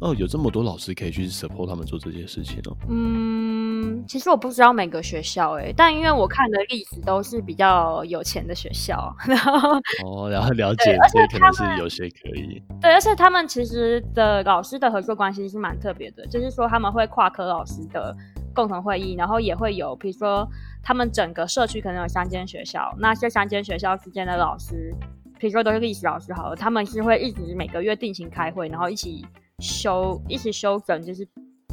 [0.00, 2.76] 哦，有这么多老师可以去 support 他们做这些事情哦。
[2.90, 3.73] 嗯，
[4.06, 12.62] 其实我不知道每个学校哎，但因为我看的例子都是比较有钱的学校， 然后哦，然后了解，所以可能是有些可以。
[12.80, 18.16] 对，而且他们其实的老师的合作关系是蛮特别的，就是说他们会跨科老师的
[18.54, 20.48] 共同会议，然后也会有，比如说
[20.82, 24.94] 他们整个社区可能有三间学校，那这三间学校之间的老师，
[25.38, 29.24] 比如说都是历史老师好了，他们是会一直每个月定期开会，然后一起。
[29.60, 31.24] 修一起修整，就是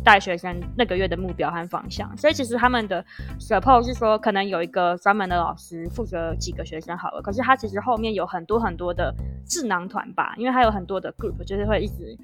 [0.03, 2.15] 带学生那个月的目标和方向。
[2.17, 3.03] 所以其实他们的
[3.39, 7.21] support 是说，可能有一个专门的老师负责几个学生好了。
[7.21, 9.13] 可是他其实后面有很多很多的
[9.47, 12.17] 智囊团吧，因为他有很多的 group，就是会一直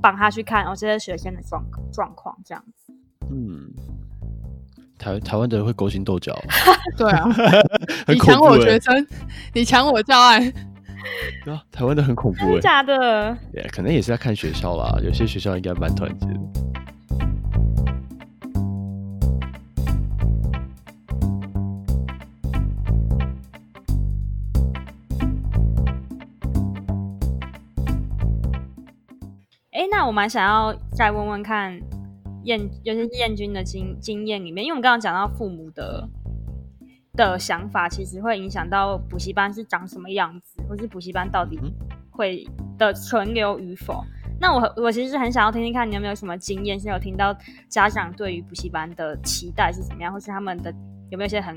[0.00, 2.92] 帮他去看哦这些学生的状状况这样子。
[3.30, 3.70] 嗯，
[4.98, 6.32] 台台湾的人会勾心斗角，
[6.96, 7.24] 对啊，
[8.06, 9.06] 你抢我学生，
[9.52, 10.40] 你抢我教案。
[11.44, 13.38] 对啊，台湾的很恐怖哎，真的假的？
[13.52, 16.65] 对，yeah, 可能也是要看学校啦，有些学校应该蛮团结的。
[30.06, 31.78] 我蛮想要再问问看
[32.44, 36.08] 燕，尤其是燕君的经经验里面，因为我们刚刚讲到父母的。
[37.16, 41.58] 的想法其实会影响到补习班是长什么样子，或是补习班到底
[42.10, 44.04] 会的存留与否。
[44.38, 47.34] 那我我其实很想要听听看你有没有什么经验，是有听到
[47.70, 50.70] 家长对于补习班的期待是怎么样，或是他们的
[51.08, 51.56] 有没有一些很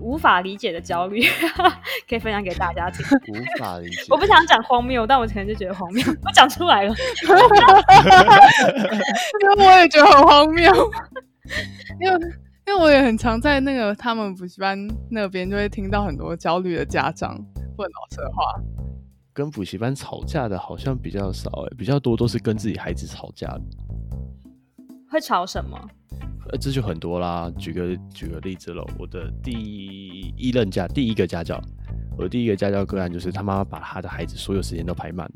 [0.00, 1.22] 无法理解的焦虑，
[2.08, 3.04] 可以分享给大家听。
[3.28, 6.94] 无法理解，我不想讲荒谬，但我可能就觉得荒谬，我讲出来了，
[9.40, 10.72] 因为我也觉得很荒谬，
[12.00, 12.18] 因为。
[12.66, 14.78] 因为我也很常在那个他们补习班
[15.10, 17.34] 那边，就会听到很多焦虑的家长
[17.76, 18.44] 问老师的话。
[19.32, 23.62] 跟补习班吵架的好像比较少，哎，比较多都是跟自己孩子吵架的。
[25.10, 25.76] 会吵什么？
[26.50, 27.50] 呃，这就很多啦。
[27.58, 29.52] 举个举个例子喽，我的第
[30.36, 31.60] 一任家第一个家教，
[32.16, 35.34] 我的第一个家教个案就是他妈妈把他的孩子所有时间都排满了。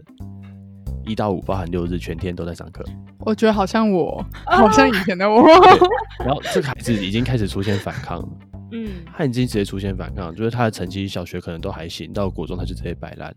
[1.06, 2.84] 一到五，包含六日，全天都在上课。
[3.20, 5.42] 我觉得好像我， 好像以前的我。
[6.24, 8.28] 然后这个孩子已经开始出现反抗了。
[8.72, 13.34] 嗯，他已经直接出现反抗，就是他的成绩小学可能都还行，到国中他就直接摆烂。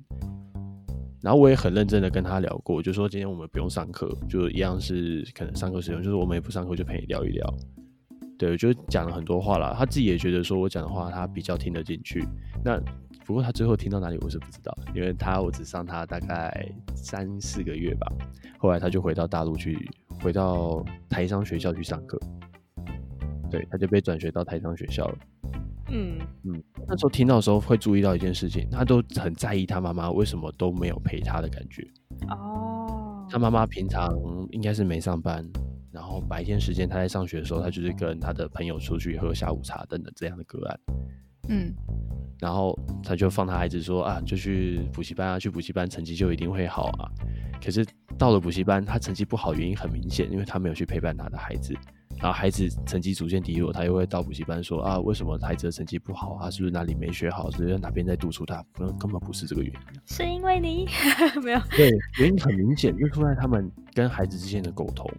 [1.27, 7.53] 然后我也很认真的跟他聊过，就说今天我们不用上课，就一样是可能上课时间，就是我们也不上课，就陪你聊一聊。
[8.39, 12.25] 对，就讲了很多话了，他自己也觉得说我讲的话他比较听得进去。
[12.63, 12.81] 那。
[13.25, 18.09] 不过他最后听到哪里我是不知道，因为他我只上他大概三四个月吧，
[18.57, 19.77] 后来他就回到大陆去，
[20.21, 22.17] 回到台商学校去上课，
[23.51, 25.17] 对，他就被转学到台商学校了。
[25.89, 31.87] 嗯嗯，那时候听到的时候会注意到一件事情，他都很在意他妈妈为什么都没有陪他的感觉。
[32.29, 34.13] 哦，他妈妈平常
[34.51, 35.45] 应该是没上班，
[35.91, 40.79] 然后白天时间他在上学的时候，他就是跟他的朋友出去喝下午茶等等这样的个案。
[41.49, 41.73] 嗯。
[42.39, 47.09] 然后他就放他孩子说啊，就去补习班啊，去补习班成绩就一定会好啊。
[47.63, 47.83] 可是
[48.15, 51.73] 到了补习班，他成绩不好，原因很明显，因为他没有去陪伴他的孩子。
[52.19, 56.49] 然后孩子成绩逐渐低落，他又会到补习班说啊，为什么孩子的成绩不好啊？
[56.49, 57.49] 是不是哪里没学好？
[57.51, 58.63] 是不是哪边在督促他？
[58.99, 59.79] 根本不是这个原因。
[60.05, 60.87] 是因为你
[61.43, 61.59] 没有？
[61.71, 65.09] 对，原因很明显，就出在他们跟孩子之间的沟通。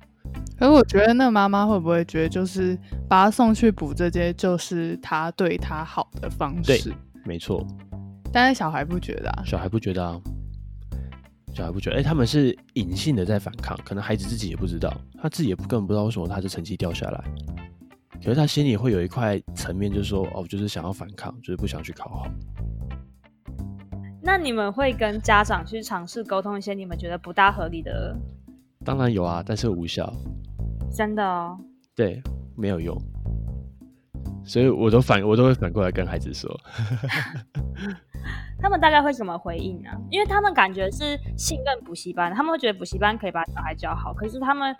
[0.58, 2.76] 可是我觉得那妈妈会不会觉得，就是
[3.08, 6.92] 把他送去补这些，就是他对他好的方式？
[7.24, 7.64] 没错，
[8.32, 10.20] 但是小孩不觉得啊，小孩不觉得啊，
[11.58, 17.24] 小孩不觉得，哎、欸，他们是隐性的在反抗，可能孩子自己也不知道，他自己也不根本不知道为什么他的成绩掉下来，
[18.22, 22.28] 可是他心里会有一块层面，就是说，哦，就是想要反抗，就是不想去考好。
[24.22, 28.16] 那你们会跟家长去尝试沟通一些你们觉得不大合理的？
[28.84, 30.12] 当然有啊，但是无效。
[30.94, 31.58] 真的哦？
[31.96, 32.22] 对，
[32.56, 32.96] 没有用。
[34.44, 36.48] 所以我都反，我都会反过来跟孩子说。
[38.60, 44.12] 他们大概会怎么回应呢、因为他们感觉是信任补习班，他们会觉得补习班可以把小孩教好。
[44.12, 44.74] 可是他们，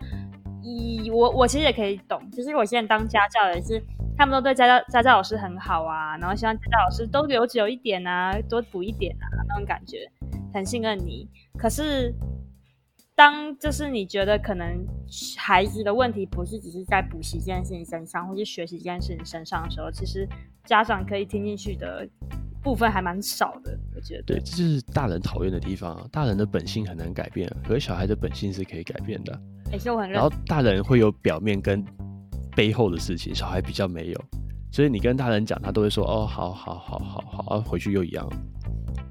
[0.63, 3.83] 以我我其实也可以懂，就是我现在当家教也是。
[4.21, 10.11] 他们都对家教家教老师很好啊，然后希望家教老师都留久一点啊，多补一点啊，那种感觉
[10.53, 11.29] 很信任你。
[11.57, 12.13] 可是，
[13.19, 14.87] 当就是你觉得可能
[15.37, 20.25] 孩子的问题不是只是在补习这件事情身上，或是学习这件事情身上的时候，其实
[20.65, 22.09] 家长可以听进去的
[22.63, 23.77] 部分还蛮少的。
[23.97, 26.09] 我觉得，对，这就是大人讨厌的地方。
[26.13, 29.37] 大人的本性很难改变，可是小孩的本性是可以改变的。
[29.73, 30.13] 也是我很认。
[30.13, 31.85] 然后大人会有表面跟。
[32.57, 34.25] 背后的事情，小孩比较没有，
[34.73, 38.29] 所以你跟大人讲，他都会说：“哦，好好好好好。”啊，回去又一样，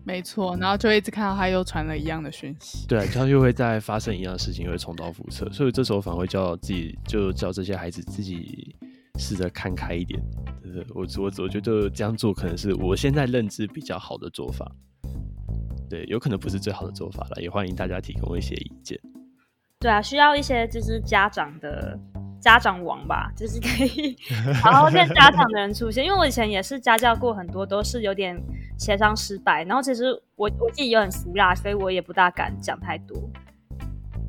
[0.08, 8.74] 没错，然后就一直看到他又传了一样的讯息，对啊，他又会再发生一样的事情，又会重蹈覆辙，所以这时候反而会叫自己，就叫这些孩子自己
[9.20, 10.18] 试着看开一点。
[10.64, 14.66] 就是我我我觉得这样做可能是我现在认知比较好的做法，
[15.89, 18.97] 对，有可能不是最好的做法了，也欢迎大家提供一些意见。
[19.78, 21.99] 对啊，需要一些就是家长的。
[22.39, 24.16] 家长王吧，就是可以
[24.62, 26.05] 好好见家长的人出现。
[26.05, 28.39] 因为我以前也是家教过很多，都是有点
[28.78, 29.64] 协商失败。
[29.64, 30.06] 然后其实
[30.36, 33.18] 我我自己也很俗辣，所以我也不大敢讲太多。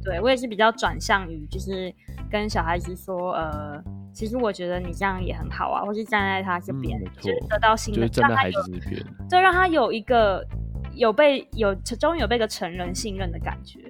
[0.03, 1.93] 对，我也是比较转向于就是
[2.31, 3.83] 跟小孩子说，呃，
[4.13, 10.47] 其实我觉得你这样也很好啊，或是站在他这边，嗯、就是得到新的，就是站在孩子这边，就让他有一个
[10.95, 13.81] 有被有终于有被个成人信任的感觉。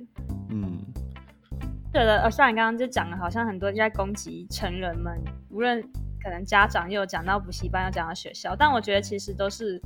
[0.50, 0.78] 嗯。
[1.90, 5.80] 对的呃，虽然刚刚就讲了，好像很多在攻击成人们，无论
[6.22, 9.80] 可能家长又有讲到补习班，又讲到学校，但我觉得其实都是，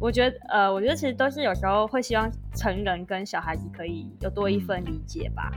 [0.00, 5.50] 我觉得呃，我觉得其实都是有时候会希望成人跟小孩子可以有多一份理解吧。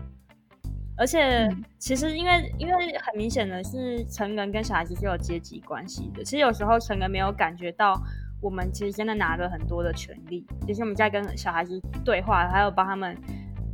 [0.98, 6.24] 而且其实因为因为很明显的是，成人跟小孩子是有阶级关系的。
[6.24, 8.00] 其实有时候成人没有感觉到，
[8.42, 13.18] 我们其实真的拿了很多的权利，就是我们在跟小孩子对话，还有帮他们。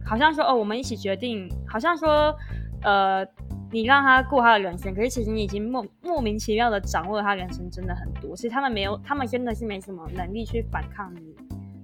[0.05, 1.49] 好像说哦，我们一起决定。
[1.67, 2.33] 好像说，
[2.81, 3.25] 呃，
[3.71, 8.35] 你让他过他的人生，可是其实你已经莫莫名其妙的掌握了他人生，真的很多。
[8.35, 11.35] 所以他们没有，他们真的是没什么能力去反抗你。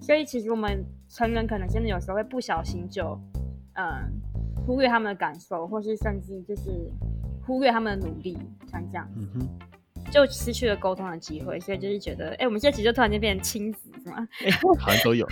[0.02, 3.20] 所以其实我们成人可能真的有时候会不小心就，
[3.74, 4.10] 嗯、呃，
[4.66, 6.92] 忽略他们的感受，或是甚至就是
[7.46, 9.10] 忽略他们的努力，像这样。
[9.16, 9.50] 嗯哼。
[10.12, 14.28] 就失去了沟通的机会，所以就是觉得，哎、欸，我们现在其实就突然间变成亲子，是吗？
[14.46, 15.26] 欸、 好像都有。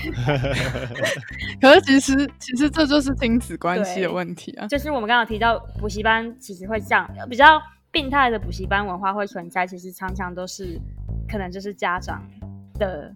[1.61, 4.67] 可是其实，其实这就是亲子关系的问题啊。
[4.67, 7.61] 就是我们刚刚提到补习班，其实会这样比较
[7.91, 10.79] 病态的补习班文化会存在，其实常常都是
[11.27, 12.23] 可能就是家长
[12.79, 13.13] 的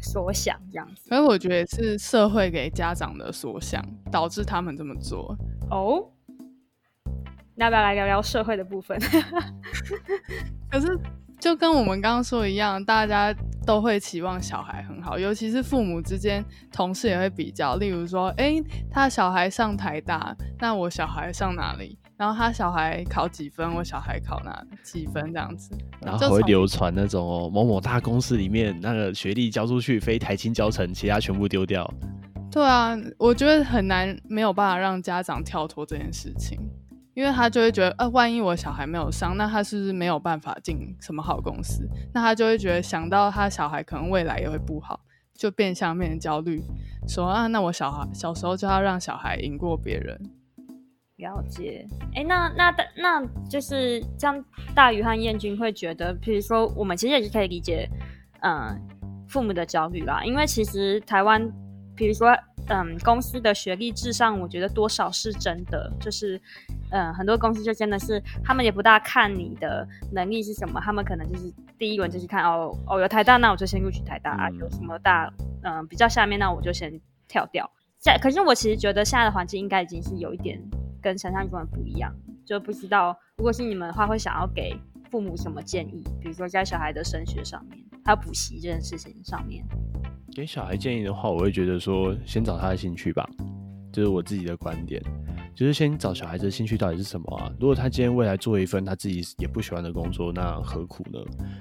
[0.00, 1.10] 所想这样子。
[1.10, 5.36] 可是我觉得是社会给家长的所想，导致他们这么做。
[5.70, 6.08] 哦。
[7.56, 8.98] 要不要来聊聊社会的部分？
[10.70, 10.98] 可是
[11.42, 13.34] 就跟我们刚刚说一样，大家
[13.66, 17.74] 都会期望小孩很好，尤其是父母之间，同事也会比较。
[17.78, 21.98] 例如说，哎、欸，他小孩上台大，那我小孩上哪里？
[22.16, 25.32] 然后他小孩考几分，我小孩考哪几分？
[25.32, 31.92] 这样子，然后会流传那种哦，某某大公司里面那个学历交出去，非台清交成，其他全部丢掉。
[32.52, 36.56] 对啊，我觉得很难，没有办法让家长跳脱这件事情。
[37.14, 41.86] 因为他就会觉得，呃，万一我小孩没有上，那他是不是没有办法进什么好公司？
[42.14, 45.00] 那他就会觉得，想到他小孩可能未来也会不好，
[45.34, 46.62] 就变相变成焦虑，
[47.06, 50.18] 说啊，那我小孩小时候就要让小孩赢过别人。
[51.16, 54.42] 了解，哎，那那那就是像
[54.74, 57.88] 大鱼和彦君会觉得，比如说我们其实也是可以理解，
[58.40, 58.80] 嗯，
[59.28, 61.46] 父母的焦虑啦，因为其实台湾，
[61.94, 62.28] 比如说。
[62.68, 65.92] 嗯，公司的学历至上，我觉得多少是真的。
[66.00, 66.40] 就是，
[66.90, 75.32] 嗯，很多公司就真的是，他们也不大看你的能力是什么，他们可能就是第一轮就是看哦哦有台大，那我就先录取台大啊；有什么大，
[75.62, 77.68] 嗯，比较下面，那我就先跳掉。
[77.98, 80.60] 在，可是我其实觉得现在的环境应该已经是有一点
[81.00, 82.12] 跟想象中的不一样，
[82.46, 84.76] 就不知道如果是你们的话，会想要给
[85.10, 86.04] 父母什么建议？
[86.20, 89.64] 比如说在小孩的升学上面，还有补习这件事情上面。
[90.34, 93.28] 给小孩建议的话，我会觉得说，先找他的兴趣吧，
[93.92, 95.02] 这、是我自己的观点，
[95.54, 97.52] 就是先找小孩子的兴趣到底是什么啊？
[97.60, 101.18] 如果他今天未来做一份他自己也不喜欢的工作，那何苦呢？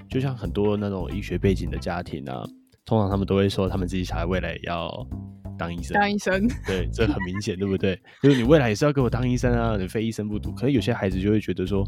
[0.10, 2.48] 就像很多那种医学背景的家庭啊，
[2.86, 5.06] 通常他们都会说，他们自己小孩未来要
[5.58, 5.94] 当医生。
[5.94, 8.00] 当医生， 对，这很明显，对不对？
[8.22, 10.52] 就是你未来也是要给我当医生啊，你非医生不读。
[10.52, 11.86] 可是有些孩子就会觉得说，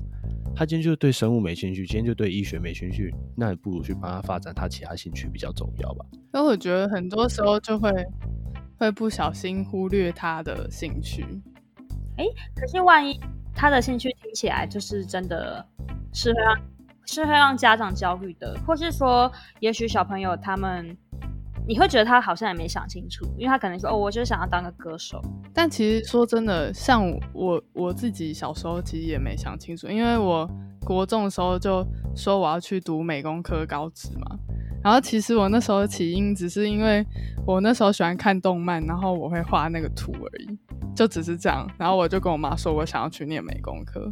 [0.55, 6.05] 他今天就对生物没兴趣，今天就对医学没兴趣，那你不如去帮他发展他其他兴趣比较重要吧？
[6.31, 7.91] 那我觉得很多时候就会
[8.77, 11.25] 会不小心忽略他的兴趣。
[12.17, 13.19] 哎，可是万一
[13.55, 15.65] 他的兴趣听起来就是真的
[16.13, 16.57] 是会让
[17.05, 20.95] 是会让家长焦虑的，或是说，也许小朋友他们。
[21.67, 25.21] 你会觉得他好像也没想清楚，因为他可能说：“哦，我就想要当个歌手。”
[25.53, 30.49] 但其实说真的，像我我自己小时候其实也没想清楚，因为我
[30.85, 31.85] 国中的时候就
[32.15, 34.37] 说我要去读美工科高职嘛。
[34.83, 37.05] 然后其实我那时候起因只是因为
[37.47, 40.59] 我那时候喜欢看动漫，然后我会画那个图而已，
[40.93, 41.65] 就只是这样。
[41.77, 44.11] 然后我就跟我妈说我想要去念美工科，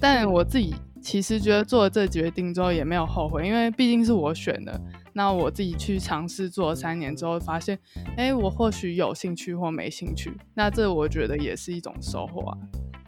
[0.00, 4.80] 但我自己其实觉得做了这决定之后也没有后悔，因为毕竟是我选的。
[5.12, 7.78] 那我自己去尝试做三年之后，发现，
[8.16, 10.32] 哎，我或许有兴趣或没兴趣。
[10.54, 12.58] 那这我觉得也是一种收获啊，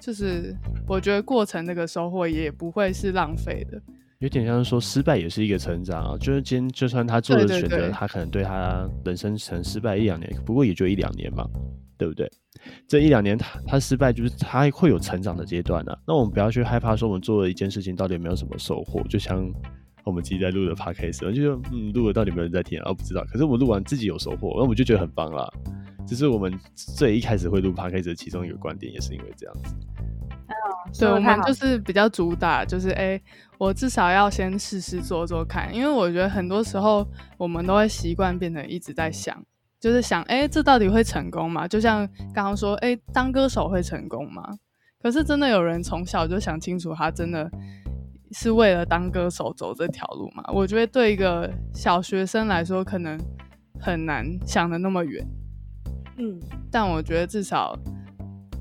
[0.00, 0.56] 就是
[0.88, 3.80] 我觉得过程那个收获也不会是浪费的。
[4.20, 11.46] 有点像是说失败也是一个成长啊，就是今天就算他做的选择，他可能对他人生成失败一两年，不过也就一两年嘛，
[11.98, 12.30] 对不对？
[12.86, 15.98] 这一两年他他失败，就是他会有成长的阶段啊。
[16.06, 19.50] 那我们不要去害怕说我们做了一件事情到底有没有什么收获，就像。
[20.02, 22.92] 我们自己在录的 podcast，我就说，嗯，录了到底有没有人在听啊？
[22.92, 23.22] 不知道。
[23.30, 25.46] 可是我们录完自己有收获，那我们就觉得很棒啦。
[26.06, 29.74] 只是我们最一开始会录 podcast 的其中一个观点，也是因为这样子。
[30.50, 33.22] 哦，对，我们就是比较主打，就是哎、欸，
[33.58, 37.06] 我至少要先试试做做看，因为我觉得很多时候
[37.38, 39.36] 我们都会习惯变成一直在想，
[39.78, 41.66] 就是想，哎、欸，这到底会成功吗？
[41.66, 44.42] 就像刚刚说，哎、欸，当歌手会成功吗？
[45.02, 47.50] 可是真的有人从小就想清楚，他真的。
[48.32, 50.44] 是为了当歌手走这条路吗？
[50.54, 53.18] 我觉得对一个小学生来说，可能
[53.80, 55.26] 很难想的那么远。
[56.16, 56.38] 嗯，
[56.70, 57.76] 但我觉得至少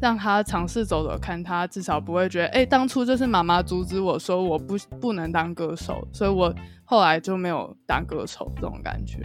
[0.02, 6.54] 让他尝试走走看，他至少不会觉得，哎、欸，当初就是妈妈阻止我说我不不能当歌手，所以我
[6.86, 9.20] 后来就没有当歌手这种感觉。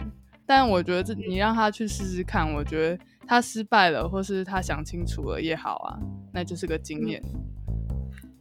[0.45, 5.97] 但我觉得这你让他去试试看，我觉得他失败了，或是他想清楚了也好啊，
[6.31, 7.21] 那就是个经验。
[7.33, 7.41] 嗯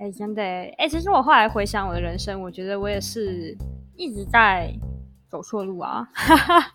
[0.01, 3.57] 哎、欸，真的哎、欸，其实我后来回想我的人生，我觉得我也是
[3.97, 4.75] 一直在
[5.31, 6.05] 走错路啊。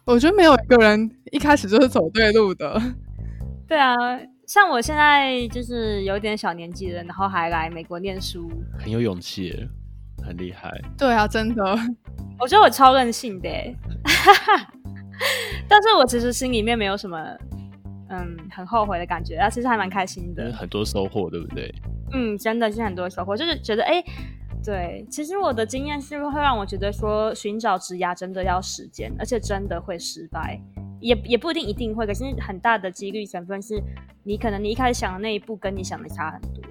[0.06, 2.82] 我觉得没有一个人一开始就是走对路的。
[3.68, 3.94] 对啊，
[4.50, 9.56] 像我现在就是有点小年纪了，然后还来美国念书，很有勇气，
[10.26, 10.76] 很厉害。
[10.98, 11.64] 对啊，真的，
[12.40, 13.48] 我觉得我超任性的，
[15.70, 17.20] 但是我其实心里面没有什么
[18.10, 21.72] 嗯很后悔的感觉，啊，其实还蛮开心的，很多收获，对不对？
[22.14, 24.04] 嗯，真的是很多收获，就是觉得哎，
[24.66, 30.60] 对，其实我的经验是会让我觉得说，寻找职涯真的要时间，而且真的会失败，
[31.00, 33.82] 也也不一定一定会，可是很大的几率成分是
[34.24, 36.64] 你可能你一开始想的那一步跟你想的差很多。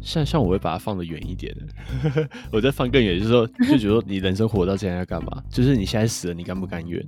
[0.00, 5.42] 像像我会把它放得远一点的， 我再放更远，就是说，就觉得你人生活到现在要干嘛？
[5.50, 7.04] 就是你现在死了，你甘不甘愿？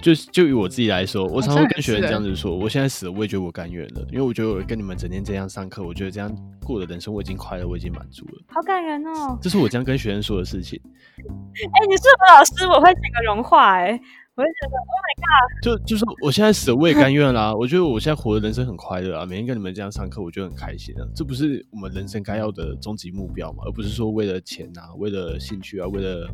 [0.00, 6.32] 就就以我自己来说，我常常会跟学员这样子说：我现在死了，我也觉得我甘愿了，因为我觉得我跟你们整天这样上课，我觉得这样
[6.64, 8.44] 过的人生我已经快乐，我已经满足了。
[8.46, 9.36] 好感人哦！
[9.42, 10.80] 这是我这样跟学生说的事情。
[10.84, 14.00] 哎、欸，你是我老师，我会整个融化哎、欸，
[14.38, 15.62] 我会觉得 Oh my God！
[15.62, 17.52] 就就是我现在死了，我也甘愿啦。
[17.52, 21.02] 我觉得我现在活的人生很快乐啊，每天跟你们这样上课，我觉得很开心啊。
[21.12, 23.64] 这不是我们人生该要的终极目标嘛？
[23.66, 26.28] 而不是说为了钱啊，为了兴趣啊，为了。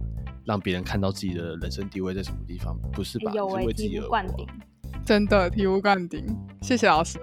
[0.46, 3.32] 让别人看到自己的人生地位在什么地方，不是吧？
[3.34, 4.44] 有为自己而活。
[5.02, 6.22] 真的醍醐灌顶，
[6.60, 7.18] 谢谢老师。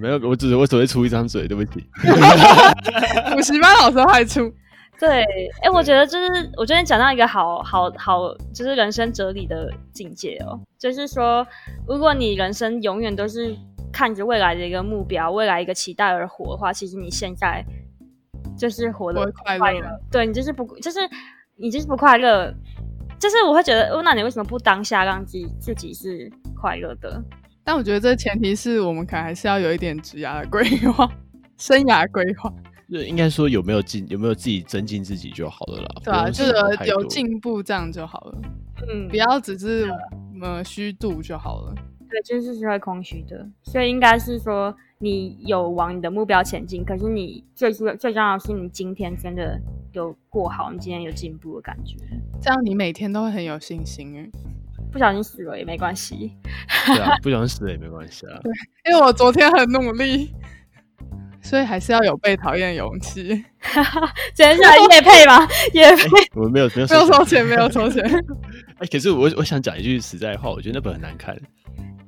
[0.00, 1.86] 没有，我只是我只会出一张嘴，对不起。
[3.32, 4.52] 补习班老师还出。
[4.98, 11.46] 对，哎、欸，我觉得就是，我昨天讲到一个好好好，就是人生哲理的境界哦，就是说，
[11.88, 13.56] 如果你人生永远都是
[13.92, 17.64] 看着未来的一个目标、未来一个期待而活的话，其实你现在。
[18.54, 21.00] 就是活得快乐，对，你就是不，就是
[21.56, 22.52] 你就是不快乐，
[23.18, 27.20] 就是我会觉得，哦，那你为什么不当下让自己自己是快乐的？
[27.64, 30.62] 但我觉得这前提是我们可能还是要有一点职涯的规
[30.92, 31.10] 划，
[31.56, 32.52] 生涯规划。
[32.92, 35.88] 对，应该说有没有进，有没有自己增进自己就好了啦。
[36.04, 36.52] 对啊，就是
[36.86, 38.38] 有进步这样就好了。
[38.88, 39.90] 嗯，不要只是
[40.40, 41.74] 呃虚度就好了。
[42.08, 44.74] 对，就是是会空虚的，所以应该是说。
[45.04, 51.96] 你有往你的目标前进，可是你最最最重要的是，你今天真的有过好，你今天有进步的感觉，
[52.40, 54.30] 这样你每天都会很有信心哎。
[54.92, 56.30] 不小心死了也没关系，
[56.86, 58.38] 对啊，不小心死了也没关系啊。
[58.44, 58.52] 对，
[58.86, 60.32] 因为我昨天很努力，
[61.42, 63.22] 所以还是要有被讨厌的勇气。
[64.32, 65.46] 今天是来业配吗？
[65.74, 66.02] 业配？
[66.02, 68.02] 欸、我们没有没有没有收钱，没有收钱。
[68.78, 71.36] 哎、欸，可是我我想讲一句实在话，我觉得那本很难看。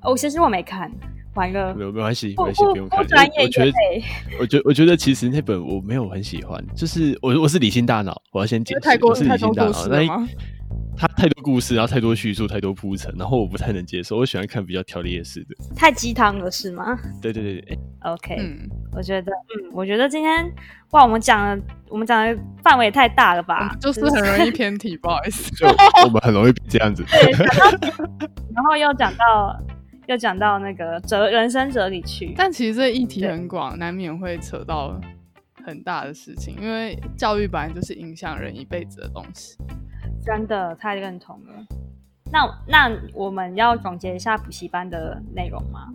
[0.02, 0.90] 哦，其实我没看。
[1.34, 3.00] 完了，没有没关系，没关系，不用看。
[3.00, 3.04] 我
[3.48, 3.72] 觉得，
[4.38, 10.28] 我觉得，我觉得其实那本我没有很喜欢，就是我我是理性大脑，我要先解释，我是理性大脑，那
[10.96, 14.16] 他太多故事，然后太多叙述，太多铺陈，然后我不太能接受。
[14.16, 16.98] 我喜欢看比较条列式的，太鸡汤了是吗？
[17.20, 20.52] 对对对对， OK，嗯，我觉得，嗯，我觉得今天
[20.90, 25.66] 哇，我们讲的我们讲的范围也太大了吧， 就是很容易偏题，不好意思， 就
[26.04, 27.32] 我们很容易这样子，对，
[28.54, 29.58] 然后又讲到。
[30.06, 35.00] 又讲到那个哲人生哲理去，但其实这议题很广，难免会扯到
[35.64, 39.56] 很大的事情，因为教育本来就是影响人一辈子的东西。
[40.24, 41.52] 真的太认同了。
[42.32, 45.92] 那那我们要总结一下补习班的内容吗？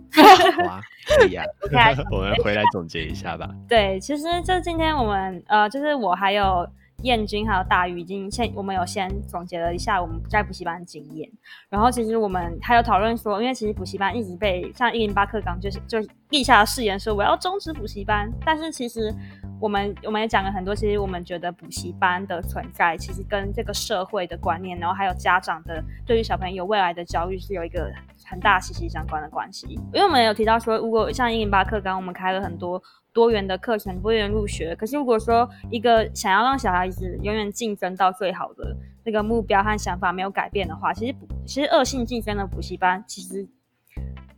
[0.66, 1.44] 啊，可以啊。
[2.10, 3.48] 我们回来总结一下吧。
[3.68, 6.68] 对，其实就今天我们呃，就是我还有。
[7.02, 11.30] 燕君还有大鱼已经先，我们有先总结了一下我们在补习班的经验，
[11.68, 15.98] 然后其实我们还有讨论说，因为其实补习班一直被像一零八课纲就是就
[16.30, 19.14] 立下了誓言说我要终止补习班，但是其实
[19.60, 27.90] 我们我们也讲了很多，其实我们觉得补习班的存在其实跟这个社会的观念，然后还有家长的对于小朋友未来的教育是有一个
[28.24, 32.82] 很大息息相关的关系，因为我们有提到说，如果像一零八课纲，我们开了很多。
[33.12, 34.74] 多元的课程，多元入学。
[34.76, 41.14] 可是如果说一个想要让小孩子永远竞争到最好的那个目标和想法没有改变的话，其实
[41.46, 43.48] 其实恶性竞争的补习班其实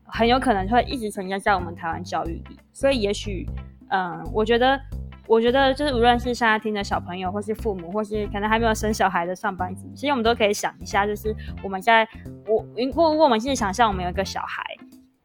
[0.05, 2.59] 很有可能会一直存在在我们台湾教育里。
[2.73, 3.47] 所以也许，
[3.91, 4.81] 嗯，我觉得，
[5.27, 12.09] 我觉得就是无论是现在听的小朋友，或是父母，或是可能还没有生小孩的上班族，其实我们都可以想一下，就是我们在
[12.47, 14.63] 我如果我们现在想象我们有一个小孩，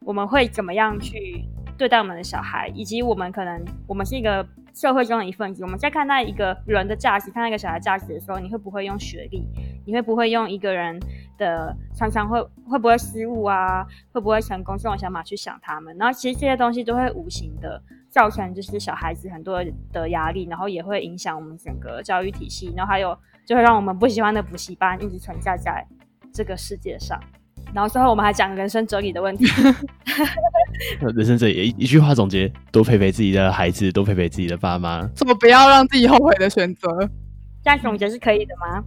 [0.00, 1.44] 我们会怎么样去？
[1.78, 9.46] 对待我们的小孩，以及我们可能我们是一个社会中的一份子，我们在看待一个人的价值，看待一个小孩价值的时候，你会不会用学历？
[9.86, 11.00] 你会不会用一个人
[11.38, 13.86] 的常常会会不会失误啊？
[14.12, 15.96] 会不会成功这种想法去想他们？
[15.96, 23.16] 然后其实这些东西都会无形的造成就是小孩子很多的压力，然后也会影响我们整个教育体系，然后还有
[23.46, 25.86] 就会让我们不喜欢的补习班一直存在在
[26.34, 27.18] 这个世界上。
[27.74, 29.44] 然后最后我们还讲人生哲理的问题。
[31.14, 35.06] 人生哲理一一句话总结：多陪陪自己的孩子，多陪陪自己的爸妈。
[35.14, 36.88] 怎么不要让自己后悔的选择？
[37.62, 38.82] 这样总结是可以的吗？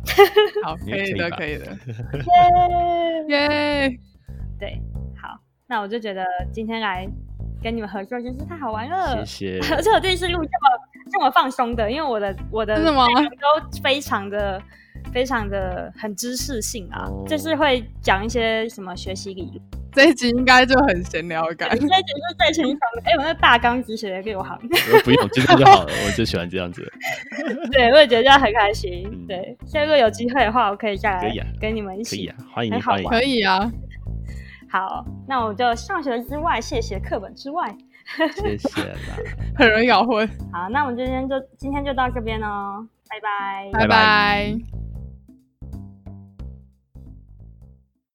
[0.63, 1.65] 好， 可以的，可以的。
[3.29, 3.37] 耶
[3.89, 3.99] 耶！
[4.57, 4.81] 对，
[5.21, 7.07] 好，那我就觉得今天来
[7.61, 9.23] 跟你们合作真是太好玩了。
[9.25, 9.75] 谢谢。
[9.75, 10.47] 而且我这次录这么
[11.11, 12.81] 这么放松的，因为我的我的？
[12.83, 12.91] 都
[13.83, 14.61] 非常的。
[15.11, 19.61] 非常的很知识性啊，哦、就是会讲一些什么学习理论。
[19.93, 21.69] 这一集应该就很闲聊感。
[21.69, 23.01] 这一集是最轻松的。
[23.03, 24.57] 哎、欸，我那大纲只写了六行。
[25.03, 25.91] 不用，这样就好了。
[26.05, 26.89] 我就喜欢这样子。
[27.73, 29.05] 对，我也觉得这样很开心。
[29.11, 32.15] 嗯、对，下次有机会的话，我可以再来跟你们一起。
[32.15, 33.09] 可以啊，欢迎欢迎。
[33.09, 33.69] 可以啊。
[34.69, 37.67] 好，那我就上学之外，谢谢课本之外。
[38.41, 39.17] 谢谢啦。
[39.57, 40.25] 很容易搞混。
[40.53, 42.87] 好，那我们今天就今天就到这边哦。
[43.09, 43.69] 拜拜。
[43.73, 44.90] 拜拜。